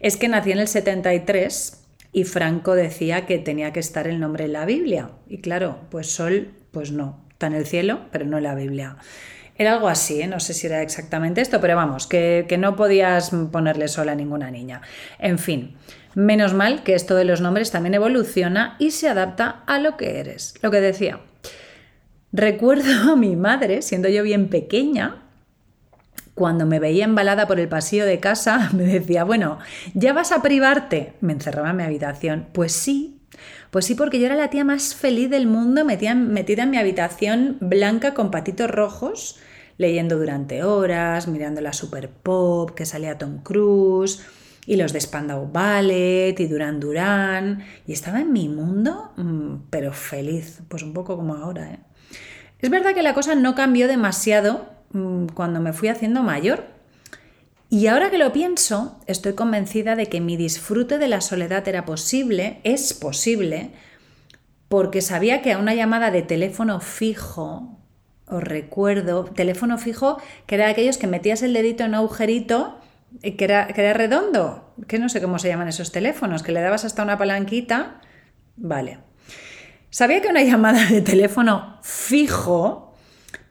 Es 0.00 0.16
que 0.16 0.28
nací 0.28 0.52
en 0.52 0.58
el 0.58 0.68
73 0.68 1.82
y 2.12 2.24
Franco 2.24 2.74
decía 2.74 3.26
que 3.26 3.38
tenía 3.38 3.72
que 3.72 3.80
estar 3.80 4.06
el 4.06 4.18
nombre 4.20 4.44
en 4.44 4.52
la 4.52 4.66
Biblia. 4.66 5.10
Y 5.28 5.38
claro, 5.38 5.78
pues 5.90 6.12
Sol, 6.12 6.52
pues 6.70 6.90
no, 6.90 7.24
está 7.30 7.46
en 7.46 7.54
el 7.54 7.66
cielo, 7.66 8.00
pero 8.10 8.24
no 8.24 8.38
en 8.38 8.44
la 8.44 8.54
Biblia. 8.54 8.96
Era 9.56 9.74
algo 9.74 9.88
así, 9.88 10.22
¿eh? 10.22 10.26
no 10.26 10.40
sé 10.40 10.54
si 10.54 10.66
era 10.66 10.82
exactamente 10.82 11.40
esto, 11.40 11.60
pero 11.60 11.76
vamos, 11.76 12.06
que, 12.06 12.46
que 12.48 12.58
no 12.58 12.74
podías 12.74 13.30
ponerle 13.50 13.88
sola 13.88 14.12
a 14.12 14.14
ninguna 14.14 14.50
niña. 14.50 14.80
En 15.18 15.38
fin, 15.38 15.76
menos 16.14 16.54
mal 16.54 16.82
que 16.82 16.94
esto 16.94 17.14
de 17.14 17.24
los 17.24 17.40
nombres 17.40 17.70
también 17.70 17.94
evoluciona 17.94 18.76
y 18.78 18.90
se 18.92 19.08
adapta 19.08 19.62
a 19.66 19.78
lo 19.78 19.96
que 19.96 20.20
eres. 20.20 20.54
Lo 20.62 20.70
que 20.70 20.80
decía, 20.80 21.20
recuerdo 22.32 22.90
a 23.12 23.16
mi 23.16 23.36
madre, 23.36 23.82
siendo 23.82 24.08
yo 24.08 24.22
bien 24.22 24.48
pequeña, 24.48 25.22
cuando 26.34 26.64
me 26.66 26.80
veía 26.80 27.04
embalada 27.04 27.46
por 27.46 27.60
el 27.60 27.68
pasillo 27.68 28.06
de 28.06 28.20
casa, 28.20 28.70
me 28.74 28.84
decía, 28.84 29.24
bueno, 29.24 29.58
¿ya 29.94 30.12
vas 30.12 30.32
a 30.32 30.42
privarte? 30.42 31.14
Me 31.20 31.32
encerraba 31.32 31.70
en 31.70 31.76
mi 31.76 31.82
habitación. 31.82 32.46
Pues 32.52 32.72
sí, 32.72 33.20
pues 33.70 33.86
sí, 33.86 33.94
porque 33.94 34.20
yo 34.20 34.26
era 34.26 34.36
la 34.36 34.50
tía 34.50 34.64
más 34.64 34.94
feliz 34.94 35.30
del 35.30 35.46
mundo, 35.46 35.84
metida, 35.84 36.12
en 36.12 36.70
mi 36.70 36.76
habitación 36.76 37.56
blanca 37.60 38.14
con 38.14 38.30
patitos 38.30 38.70
rojos, 38.70 39.38
leyendo 39.78 40.18
durante 40.18 40.62
horas, 40.62 41.26
mirando 41.28 41.60
la 41.60 41.72
Super 41.72 42.10
Pop 42.10 42.72
que 42.72 42.84
salía 42.84 43.18
Tom 43.18 43.38
Cruise 43.42 44.22
y 44.66 44.76
los 44.76 44.92
de 44.92 45.00
Spandau 45.00 45.50
Ballet 45.50 46.38
y 46.38 46.46
Duran 46.46 46.78
Duran 46.78 47.64
y 47.86 47.92
estaba 47.92 48.20
en 48.20 48.32
mi 48.32 48.48
mundo, 48.48 49.12
mm, 49.16 49.70
pero 49.70 49.92
feliz, 49.92 50.60
pues 50.68 50.82
un 50.82 50.92
poco 50.92 51.16
como 51.16 51.34
ahora. 51.34 51.72
¿eh? 51.72 51.78
Es 52.62 52.70
verdad 52.70 52.94
que 52.94 53.02
la 53.02 53.12
cosa 53.12 53.34
no 53.34 53.54
cambió 53.54 53.88
demasiado 53.88 54.70
mm, 54.92 55.26
cuando 55.34 55.60
me 55.60 55.72
fui 55.72 55.88
haciendo 55.88 56.22
mayor. 56.22 56.64
Y 57.68 57.88
ahora 57.88 58.10
que 58.10 58.18
lo 58.18 58.32
pienso, 58.32 58.98
estoy 59.06 59.34
convencida 59.34 59.96
de 59.96 60.06
que 60.06 60.20
mi 60.20 60.36
disfrute 60.36 60.98
de 60.98 61.08
la 61.08 61.20
soledad 61.20 61.66
era 61.66 61.84
posible, 61.84 62.60
es 62.64 62.94
posible, 62.94 63.70
porque 64.68 65.00
sabía 65.00 65.42
que 65.42 65.52
a 65.52 65.58
una 65.58 65.74
llamada 65.74 66.10
de 66.10 66.22
teléfono 66.22 66.80
fijo 66.80 67.78
os 68.26 68.42
recuerdo, 68.42 69.24
teléfono 69.24 69.76
fijo, 69.76 70.18
que 70.46 70.54
era 70.54 70.68
aquellos 70.68 70.96
que 70.96 71.06
metías 71.06 71.42
el 71.42 71.52
dedito 71.52 71.84
en 71.84 71.90
un 71.90 71.96
agujerito, 71.96 72.78
que 73.20 73.44
era, 73.44 73.66
que 73.66 73.82
era 73.82 73.92
redondo, 73.92 74.74
que 74.88 74.98
no 74.98 75.08
sé 75.08 75.20
cómo 75.20 75.38
se 75.38 75.48
llaman 75.48 75.68
esos 75.68 75.92
teléfonos, 75.92 76.42
que 76.42 76.52
le 76.52 76.60
dabas 76.60 76.84
hasta 76.84 77.02
una 77.02 77.18
palanquita. 77.18 78.00
Vale. 78.56 79.00
Sabía 79.92 80.22
que 80.22 80.28
una 80.28 80.42
llamada 80.42 80.86
de 80.86 81.02
teléfono 81.02 81.76
fijo 81.82 82.94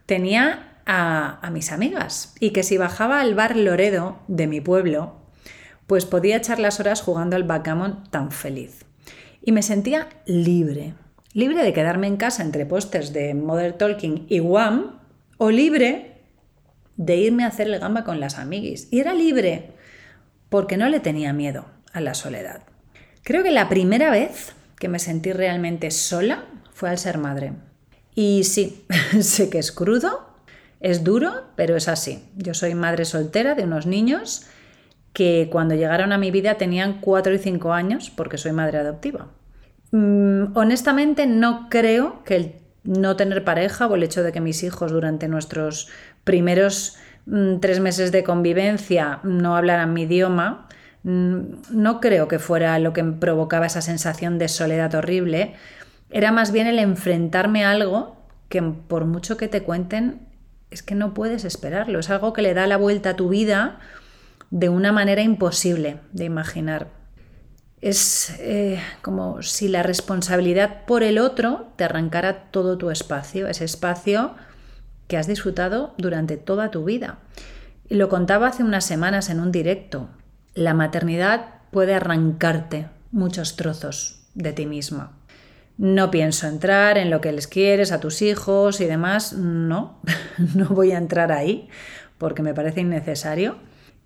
tenía 0.07 0.79
a, 0.87 1.37
a 1.45 1.51
mis 1.51 1.71
amigas 1.71 2.33
y 2.39 2.49
que 2.49 2.63
si 2.63 2.79
bajaba 2.79 3.21
al 3.21 3.35
bar 3.35 3.55
Loredo 3.55 4.17
de 4.27 4.47
mi 4.47 4.59
pueblo, 4.59 5.17
pues 5.85 6.05
podía 6.05 6.37
echar 6.37 6.57
las 6.57 6.79
horas 6.79 7.03
jugando 7.03 7.35
al 7.35 7.43
backgammon 7.43 8.09
tan 8.09 8.31
feliz. 8.31 8.85
Y 9.43 9.51
me 9.51 9.61
sentía 9.61 10.09
libre, 10.25 10.95
libre 11.33 11.63
de 11.63 11.73
quedarme 11.73 12.07
en 12.07 12.17
casa 12.17 12.41
entre 12.41 12.65
pósters 12.65 13.13
de 13.13 13.35
Modern 13.35 13.77
Talking 13.77 14.25
y 14.27 14.39
Wham, 14.39 14.99
o 15.37 15.51
libre 15.51 16.23
de 16.97 17.17
irme 17.17 17.43
a 17.43 17.49
hacer 17.49 17.67
el 17.67 17.77
gamba 17.77 18.03
con 18.03 18.19
las 18.19 18.39
amiguis. 18.39 18.87
Y 18.89 18.99
era 18.99 19.13
libre 19.13 19.73
porque 20.49 20.75
no 20.75 20.89
le 20.89 21.01
tenía 21.01 21.33
miedo 21.33 21.67
a 21.93 22.01
la 22.01 22.15
soledad. 22.15 22.63
Creo 23.21 23.43
que 23.43 23.51
la 23.51 23.69
primera 23.69 24.09
vez 24.09 24.55
que 24.81 24.89
me 24.89 24.99
sentí 24.99 25.31
realmente 25.31 25.91
sola 25.91 26.45
fue 26.73 26.89
al 26.89 26.97
ser 26.97 27.19
madre. 27.19 27.53
Y 28.15 28.43
sí, 28.43 28.85
sé 29.21 29.49
que 29.51 29.59
es 29.59 29.71
crudo, 29.71 30.27
es 30.79 31.03
duro, 31.03 31.43
pero 31.55 31.77
es 31.77 31.87
así. 31.87 32.25
Yo 32.35 32.55
soy 32.55 32.73
madre 32.73 33.05
soltera 33.05 33.53
de 33.53 33.63
unos 33.63 33.85
niños 33.85 34.47
que 35.13 35.49
cuando 35.51 35.75
llegaron 35.75 36.11
a 36.11 36.17
mi 36.17 36.31
vida 36.31 36.55
tenían 36.55 36.99
4 36.99 37.33
y 37.33 37.37
5 37.37 37.71
años 37.71 38.09
porque 38.09 38.39
soy 38.39 38.53
madre 38.53 38.79
adoptiva. 38.79 39.27
Mm, 39.91 40.57
honestamente 40.57 41.27
no 41.27 41.67
creo 41.69 42.23
que 42.23 42.35
el 42.35 42.55
no 42.83 43.15
tener 43.15 43.43
pareja 43.43 43.85
o 43.85 43.95
el 43.95 44.01
hecho 44.01 44.23
de 44.23 44.31
que 44.31 44.41
mis 44.41 44.63
hijos 44.63 44.91
durante 44.91 45.27
nuestros 45.27 45.89
primeros 46.23 46.97
mm, 47.27 47.59
tres 47.59 47.79
meses 47.79 48.11
de 48.11 48.23
convivencia 48.23 49.19
no 49.21 49.55
hablaran 49.55 49.93
mi 49.93 50.03
idioma, 50.03 50.67
no 51.03 51.99
creo 51.99 52.27
que 52.27 52.39
fuera 52.39 52.77
lo 52.79 52.93
que 52.93 53.03
provocaba 53.03 53.65
esa 53.65 53.81
sensación 53.81 54.37
de 54.37 54.47
soledad 54.47 54.93
horrible. 54.95 55.55
Era 56.09 56.31
más 56.31 56.51
bien 56.51 56.67
el 56.67 56.79
enfrentarme 56.79 57.65
a 57.65 57.71
algo 57.71 58.17
que 58.49 58.61
por 58.61 59.05
mucho 59.05 59.37
que 59.37 59.47
te 59.47 59.63
cuenten, 59.63 60.27
es 60.69 60.83
que 60.83 60.95
no 60.95 61.13
puedes 61.13 61.45
esperarlo. 61.45 61.99
Es 61.99 62.09
algo 62.09 62.33
que 62.33 62.41
le 62.41 62.53
da 62.53 62.67
la 62.67 62.77
vuelta 62.77 63.11
a 63.11 63.15
tu 63.15 63.29
vida 63.29 63.79
de 64.49 64.69
una 64.69 64.91
manera 64.91 65.21
imposible 65.21 65.99
de 66.11 66.25
imaginar 66.25 67.01
es 67.81 68.35
eh, 68.39 68.79
como 69.01 69.41
si 69.41 69.67
la 69.67 69.83
responsabilidad 69.83 70.85
por 70.85 71.01
el 71.03 71.17
otro 71.17 71.71
te 71.75 71.83
arrancara 71.83 72.51
todo 72.51 72.77
tu 72.77 72.91
espacio, 72.91 73.47
ese 73.47 73.65
espacio 73.65 74.35
que 75.07 75.17
has 75.17 75.27
disfrutado 75.27 75.93
durante 75.97 76.37
toda 76.37 76.71
tu 76.71 76.85
vida. 76.85 77.17
Y 77.89 77.95
lo 77.95 78.07
contaba 78.07 78.47
hace 78.47 78.63
unas 78.63 78.85
semanas 78.85 79.29
en 79.29 79.39
un 79.39 79.51
directo. 79.51 80.09
La 80.53 80.73
maternidad 80.73 81.61
puede 81.71 81.93
arrancarte 81.93 82.89
muchos 83.11 83.55
trozos 83.55 84.23
de 84.33 84.53
ti 84.53 84.65
misma. 84.65 85.17
No 85.77 86.11
pienso 86.11 86.47
entrar 86.47 86.97
en 86.97 87.09
lo 87.09 87.21
que 87.21 87.31
les 87.31 87.47
quieres 87.47 87.91
a 87.91 87.99
tus 87.99 88.21
hijos 88.21 88.81
y 88.81 88.85
demás. 88.85 89.33
No, 89.33 90.01
no 90.55 90.67
voy 90.67 90.91
a 90.91 90.97
entrar 90.97 91.31
ahí 91.31 91.69
porque 92.17 92.43
me 92.43 92.53
parece 92.53 92.81
innecesario. 92.81 93.57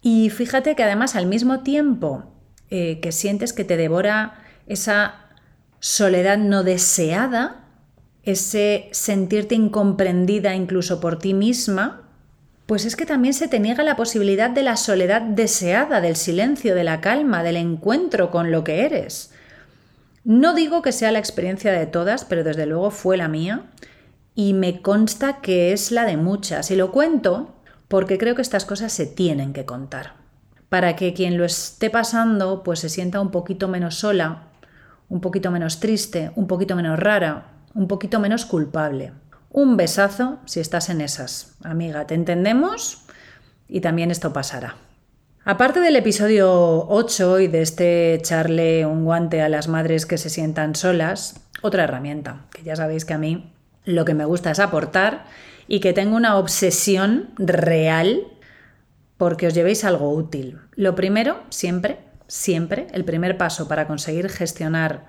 Y 0.01 0.29
fíjate 0.29 0.75
que 0.75 0.83
además 0.83 1.15
al 1.15 1.25
mismo 1.25 1.61
tiempo 1.63 2.31
eh, 2.69 2.99
que 3.01 3.11
sientes 3.11 3.53
que 3.53 3.63
te 3.63 3.75
devora 3.75 4.35
esa 4.67 5.15
soledad 5.79 6.37
no 6.37 6.63
deseada, 6.63 7.65
ese 8.23 8.87
sentirte 8.91 9.55
incomprendida 9.55 10.55
incluso 10.55 10.99
por 10.99 11.19
ti 11.19 11.33
misma, 11.33 12.04
pues 12.65 12.85
es 12.85 12.95
que 12.95 13.05
también 13.05 13.33
se 13.33 13.47
te 13.47 13.59
niega 13.59 13.83
la 13.83 13.95
posibilidad 13.95 14.49
de 14.49 14.63
la 14.63 14.77
soledad 14.77 15.21
deseada, 15.21 16.01
del 16.01 16.15
silencio, 16.15 16.75
de 16.75 16.83
la 16.83 17.01
calma, 17.01 17.43
del 17.43 17.57
encuentro 17.57 18.31
con 18.31 18.51
lo 18.51 18.63
que 18.63 18.85
eres. 18.85 19.31
No 20.23 20.53
digo 20.55 20.81
que 20.81 20.91
sea 20.91 21.11
la 21.11 21.19
experiencia 21.19 21.71
de 21.71 21.85
todas, 21.85 22.25
pero 22.25 22.43
desde 22.43 22.65
luego 22.65 22.89
fue 22.89 23.17
la 23.17 23.27
mía 23.27 23.65
y 24.33 24.53
me 24.53 24.81
consta 24.81 25.41
que 25.41 25.71
es 25.73 25.91
la 25.91 26.05
de 26.05 26.17
muchas. 26.17 26.71
Y 26.71 26.75
lo 26.75 26.91
cuento 26.91 27.55
porque 27.87 28.17
creo 28.17 28.33
que 28.35 28.41
estas 28.41 28.65
cosas 28.65 28.91
se 28.91 29.05
tienen 29.05 29.53
que 29.53 29.65
contar 29.65 30.13
para 30.69 30.95
que 30.95 31.13
quien 31.13 31.37
lo 31.37 31.45
esté 31.45 31.91
pasando 31.91 32.63
pues 32.63 32.79
se 32.79 32.89
sienta 32.89 33.21
un 33.21 33.29
poquito 33.29 33.67
menos 33.67 33.95
sola 33.95 34.49
un 35.09 35.21
poquito 35.21 35.51
menos 35.51 35.79
triste, 35.79 36.31
un 36.35 36.47
poquito 36.47 36.75
menos 36.75 36.99
rara, 36.99 37.45
un 37.73 37.87
poquito 37.87 38.19
menos 38.19 38.45
culpable. 38.45 39.13
Un 39.57 39.77
besazo 39.77 40.39
si 40.43 40.59
estás 40.59 40.89
en 40.89 40.99
esas. 40.99 41.55
Amiga, 41.63 42.05
¿te 42.05 42.13
entendemos? 42.13 43.05
Y 43.69 43.79
también 43.79 44.11
esto 44.11 44.33
pasará. 44.33 44.75
Aparte 45.45 45.79
del 45.79 45.95
episodio 45.95 46.85
8 46.89 47.39
y 47.39 47.47
de 47.47 47.61
este 47.61 48.15
echarle 48.15 48.85
un 48.85 49.05
guante 49.05 49.41
a 49.41 49.47
las 49.47 49.69
madres 49.69 50.05
que 50.05 50.17
se 50.17 50.29
sientan 50.29 50.75
solas, 50.75 51.39
otra 51.61 51.85
herramienta, 51.85 52.47
que 52.51 52.63
ya 52.63 52.75
sabéis 52.75 53.05
que 53.05 53.13
a 53.13 53.17
mí 53.17 53.53
lo 53.85 54.03
que 54.03 54.13
me 54.13 54.25
gusta 54.25 54.51
es 54.51 54.59
aportar 54.59 55.23
y 55.69 55.79
que 55.79 55.93
tengo 55.93 56.17
una 56.17 56.35
obsesión 56.35 57.29
real 57.37 58.23
porque 59.15 59.47
os 59.47 59.53
llevéis 59.53 59.85
algo 59.85 60.11
útil. 60.11 60.59
Lo 60.75 60.95
primero, 60.95 61.43
siempre, 61.47 61.99
siempre, 62.27 62.87
el 62.91 63.05
primer 63.05 63.37
paso 63.37 63.69
para 63.69 63.87
conseguir 63.87 64.27
gestionar 64.27 65.05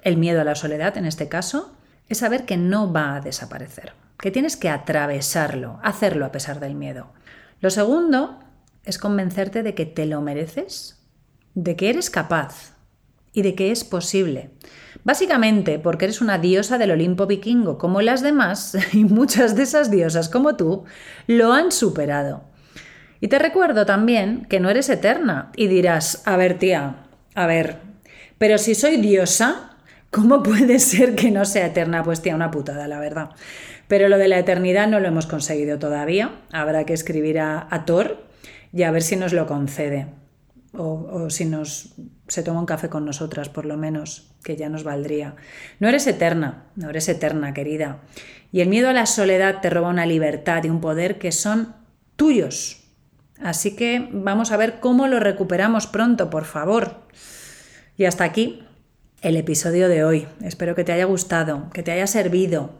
el 0.00 0.16
miedo 0.16 0.40
a 0.40 0.44
la 0.44 0.54
soledad, 0.54 0.96
en 0.96 1.04
este 1.04 1.28
caso, 1.28 1.77
es 2.08 2.18
saber 2.18 2.44
que 2.44 2.56
no 2.56 2.92
va 2.92 3.16
a 3.16 3.20
desaparecer, 3.20 3.92
que 4.18 4.30
tienes 4.30 4.56
que 4.56 4.68
atravesarlo, 4.68 5.78
hacerlo 5.82 6.26
a 6.26 6.32
pesar 6.32 6.60
del 6.60 6.74
miedo. 6.74 7.12
Lo 7.60 7.70
segundo 7.70 8.38
es 8.84 8.98
convencerte 8.98 9.62
de 9.62 9.74
que 9.74 9.86
te 9.86 10.06
lo 10.06 10.20
mereces, 10.22 10.98
de 11.54 11.76
que 11.76 11.90
eres 11.90 12.10
capaz 12.10 12.72
y 13.32 13.42
de 13.42 13.54
que 13.54 13.70
es 13.70 13.84
posible. 13.84 14.50
Básicamente 15.04 15.78
porque 15.78 16.06
eres 16.06 16.20
una 16.20 16.38
diosa 16.38 16.78
del 16.78 16.92
Olimpo 16.92 17.26
vikingo 17.26 17.78
como 17.78 18.00
las 18.00 18.22
demás 18.22 18.76
y 18.92 19.04
muchas 19.04 19.54
de 19.56 19.64
esas 19.64 19.90
diosas 19.90 20.28
como 20.28 20.56
tú 20.56 20.84
lo 21.26 21.52
han 21.52 21.72
superado. 21.72 22.44
Y 23.20 23.28
te 23.28 23.38
recuerdo 23.38 23.84
también 23.84 24.46
que 24.48 24.60
no 24.60 24.70
eres 24.70 24.88
eterna 24.88 25.50
y 25.56 25.66
dirás, 25.66 26.22
a 26.24 26.36
ver 26.36 26.58
tía, 26.58 27.06
a 27.34 27.46
ver, 27.46 27.78
pero 28.38 28.58
si 28.58 28.74
soy 28.76 28.96
diosa, 28.98 29.67
¿cómo 30.10 30.42
puede 30.42 30.78
ser 30.78 31.14
que 31.14 31.30
no 31.30 31.44
sea 31.44 31.66
eterna? 31.66 32.02
Pues 32.02 32.22
tía, 32.22 32.34
una 32.34 32.50
putada, 32.50 32.88
la 32.88 33.00
verdad. 33.00 33.30
Pero 33.86 34.08
lo 34.08 34.18
de 34.18 34.28
la 34.28 34.38
eternidad 34.38 34.88
no 34.88 35.00
lo 35.00 35.08
hemos 35.08 35.26
conseguido 35.26 35.78
todavía. 35.78 36.40
Habrá 36.52 36.84
que 36.84 36.92
escribir 36.92 37.40
a, 37.40 37.84
Thor 37.86 38.24
y 38.72 38.82
a 38.82 38.90
ver 38.90 39.02
si 39.02 39.16
nos 39.16 39.32
lo 39.32 39.46
concede. 39.46 40.06
O, 40.74 41.08
o, 41.10 41.30
si 41.30 41.46
nos 41.46 41.94
se 42.28 42.42
toma 42.42 42.60
un 42.60 42.66
café 42.66 42.90
con 42.90 43.06
nosotras, 43.06 43.48
por 43.48 43.64
lo 43.64 43.78
menos, 43.78 44.34
que 44.44 44.56
ya 44.56 44.68
nos 44.68 44.84
valdría. 44.84 45.34
No 45.80 45.88
eres 45.88 46.06
eterna, 46.06 46.66
no 46.76 46.90
eres 46.90 47.08
eterna, 47.08 47.54
querida. 47.54 48.00
Y 48.52 48.60
el 48.60 48.68
miedo 48.68 48.90
a 48.90 48.92
la 48.92 49.06
soledad 49.06 49.62
te 49.62 49.70
roba 49.70 49.88
una 49.88 50.04
libertad 50.04 50.62
y 50.64 50.68
un 50.68 50.82
poder 50.82 51.18
que 51.18 51.32
son 51.32 51.74
tuyos, 52.16 52.88
Así 53.42 53.76
que 53.76 54.08
vamos 54.10 54.50
a 54.50 54.56
ver 54.56 54.80
cómo 54.80 55.06
lo 55.06 55.20
recuperamos 55.20 55.86
pronto, 55.86 56.30
por 56.30 56.44
favor. 56.44 56.96
Y 57.96 58.04
hasta 58.04 58.24
aquí 58.24 58.64
el 59.20 59.36
episodio 59.36 59.88
de 59.88 60.04
hoy. 60.04 60.26
Espero 60.42 60.74
que 60.74 60.84
te 60.84 60.92
haya 60.92 61.04
gustado, 61.04 61.70
que 61.72 61.82
te 61.82 61.92
haya 61.92 62.06
servido. 62.06 62.78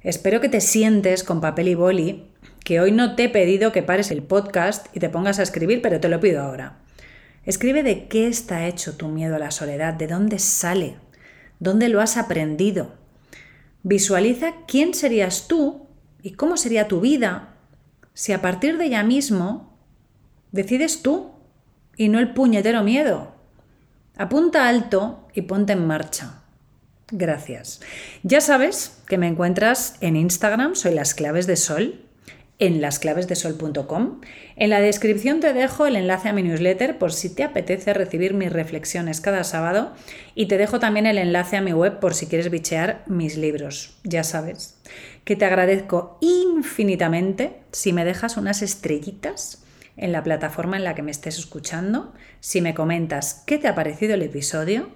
Espero 0.00 0.40
que 0.40 0.48
te 0.48 0.60
sientes 0.60 1.24
con 1.24 1.40
papel 1.40 1.68
y 1.68 1.74
boli, 1.74 2.30
que 2.64 2.80
hoy 2.80 2.92
no 2.92 3.14
te 3.14 3.24
he 3.24 3.28
pedido 3.28 3.72
que 3.72 3.82
pares 3.82 4.10
el 4.10 4.22
podcast 4.22 4.86
y 4.96 5.00
te 5.00 5.08
pongas 5.08 5.38
a 5.38 5.42
escribir, 5.42 5.82
pero 5.82 6.00
te 6.00 6.08
lo 6.08 6.20
pido 6.20 6.42
ahora. 6.42 6.78
Escribe 7.44 7.82
de 7.82 8.08
qué 8.08 8.26
está 8.26 8.66
hecho 8.66 8.96
tu 8.96 9.08
miedo 9.08 9.36
a 9.36 9.38
la 9.38 9.50
soledad, 9.50 9.94
de 9.94 10.06
dónde 10.06 10.38
sale, 10.38 10.96
dónde 11.60 11.88
lo 11.88 12.00
has 12.00 12.16
aprendido. 12.16 12.94
Visualiza 13.82 14.54
quién 14.66 14.94
serías 14.94 15.48
tú 15.48 15.86
y 16.22 16.32
cómo 16.32 16.56
sería 16.56 16.88
tu 16.88 17.00
vida 17.00 17.54
si 18.12 18.32
a 18.32 18.42
partir 18.42 18.76
de 18.78 18.90
ya 18.90 19.02
mismo 19.04 19.68
Decides 20.52 21.02
tú 21.02 21.32
y 21.96 22.08
no 22.08 22.18
el 22.18 22.32
puñetero 22.32 22.82
miedo. 22.82 23.34
Apunta 24.18 24.68
alto 24.68 25.28
y 25.32 25.42
ponte 25.42 25.72
en 25.72 25.86
marcha. 25.86 26.42
Gracias. 27.10 27.80
Ya 28.22 28.40
sabes 28.40 28.98
que 29.06 29.16
me 29.16 29.28
encuentras 29.28 29.96
en 30.00 30.16
Instagram, 30.16 30.74
soy 30.74 30.94
las 30.94 31.14
claves 31.14 31.46
de 31.46 31.56
sol, 31.56 32.04
en 32.58 32.80
lasclavesdesol.com. 32.80 34.20
En 34.56 34.70
la 34.70 34.80
descripción 34.80 35.38
te 35.40 35.52
dejo 35.52 35.86
el 35.86 35.96
enlace 35.96 36.28
a 36.28 36.32
mi 36.32 36.42
newsletter 36.42 36.98
por 36.98 37.12
si 37.12 37.32
te 37.32 37.44
apetece 37.44 37.94
recibir 37.94 38.34
mis 38.34 38.52
reflexiones 38.52 39.20
cada 39.20 39.44
sábado 39.44 39.92
y 40.34 40.46
te 40.46 40.58
dejo 40.58 40.80
también 40.80 41.06
el 41.06 41.18
enlace 41.18 41.56
a 41.56 41.62
mi 41.62 41.72
web 41.72 42.00
por 42.00 42.14
si 42.14 42.26
quieres 42.26 42.50
bichear 42.50 43.04
mis 43.06 43.36
libros. 43.36 43.98
Ya 44.02 44.24
sabes 44.24 44.76
que 45.24 45.36
te 45.36 45.44
agradezco 45.44 46.18
infinitamente 46.20 47.60
si 47.70 47.92
me 47.92 48.04
dejas 48.04 48.36
unas 48.36 48.62
estrellitas 48.62 49.62
en 49.98 50.12
la 50.12 50.22
plataforma 50.22 50.76
en 50.76 50.84
la 50.84 50.94
que 50.94 51.02
me 51.02 51.10
estés 51.10 51.38
escuchando, 51.38 52.14
si 52.40 52.60
me 52.60 52.74
comentas 52.74 53.42
qué 53.46 53.58
te 53.58 53.68
ha 53.68 53.74
parecido 53.74 54.14
el 54.14 54.22
episodio 54.22 54.88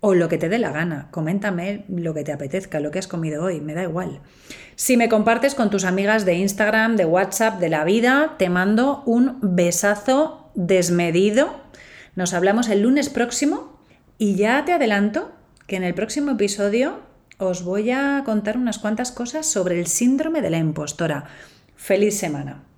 o 0.00 0.14
lo 0.14 0.28
que 0.28 0.38
te 0.38 0.48
dé 0.48 0.58
la 0.58 0.72
gana. 0.72 1.08
Coméntame 1.10 1.84
lo 1.88 2.14
que 2.14 2.24
te 2.24 2.32
apetezca, 2.32 2.80
lo 2.80 2.90
que 2.90 2.98
has 2.98 3.06
comido 3.06 3.44
hoy, 3.44 3.60
me 3.60 3.74
da 3.74 3.82
igual. 3.82 4.20
Si 4.74 4.96
me 4.96 5.08
compartes 5.08 5.54
con 5.54 5.70
tus 5.70 5.84
amigas 5.84 6.24
de 6.24 6.34
Instagram, 6.34 6.96
de 6.96 7.04
WhatsApp, 7.04 7.60
de 7.60 7.68
la 7.68 7.84
vida, 7.84 8.34
te 8.38 8.48
mando 8.48 9.02
un 9.06 9.38
besazo 9.42 10.50
desmedido. 10.54 11.60
Nos 12.16 12.34
hablamos 12.34 12.68
el 12.68 12.82
lunes 12.82 13.10
próximo 13.10 13.78
y 14.18 14.34
ya 14.34 14.64
te 14.64 14.72
adelanto 14.72 15.32
que 15.66 15.76
en 15.76 15.84
el 15.84 15.94
próximo 15.94 16.32
episodio 16.32 17.00
os 17.38 17.62
voy 17.62 17.90
a 17.90 18.22
contar 18.24 18.56
unas 18.56 18.78
cuantas 18.78 19.12
cosas 19.12 19.46
sobre 19.46 19.78
el 19.78 19.86
síndrome 19.86 20.42
de 20.42 20.50
la 20.50 20.58
impostora. 20.58 21.24
Feliz 21.76 22.18
semana. 22.18 22.69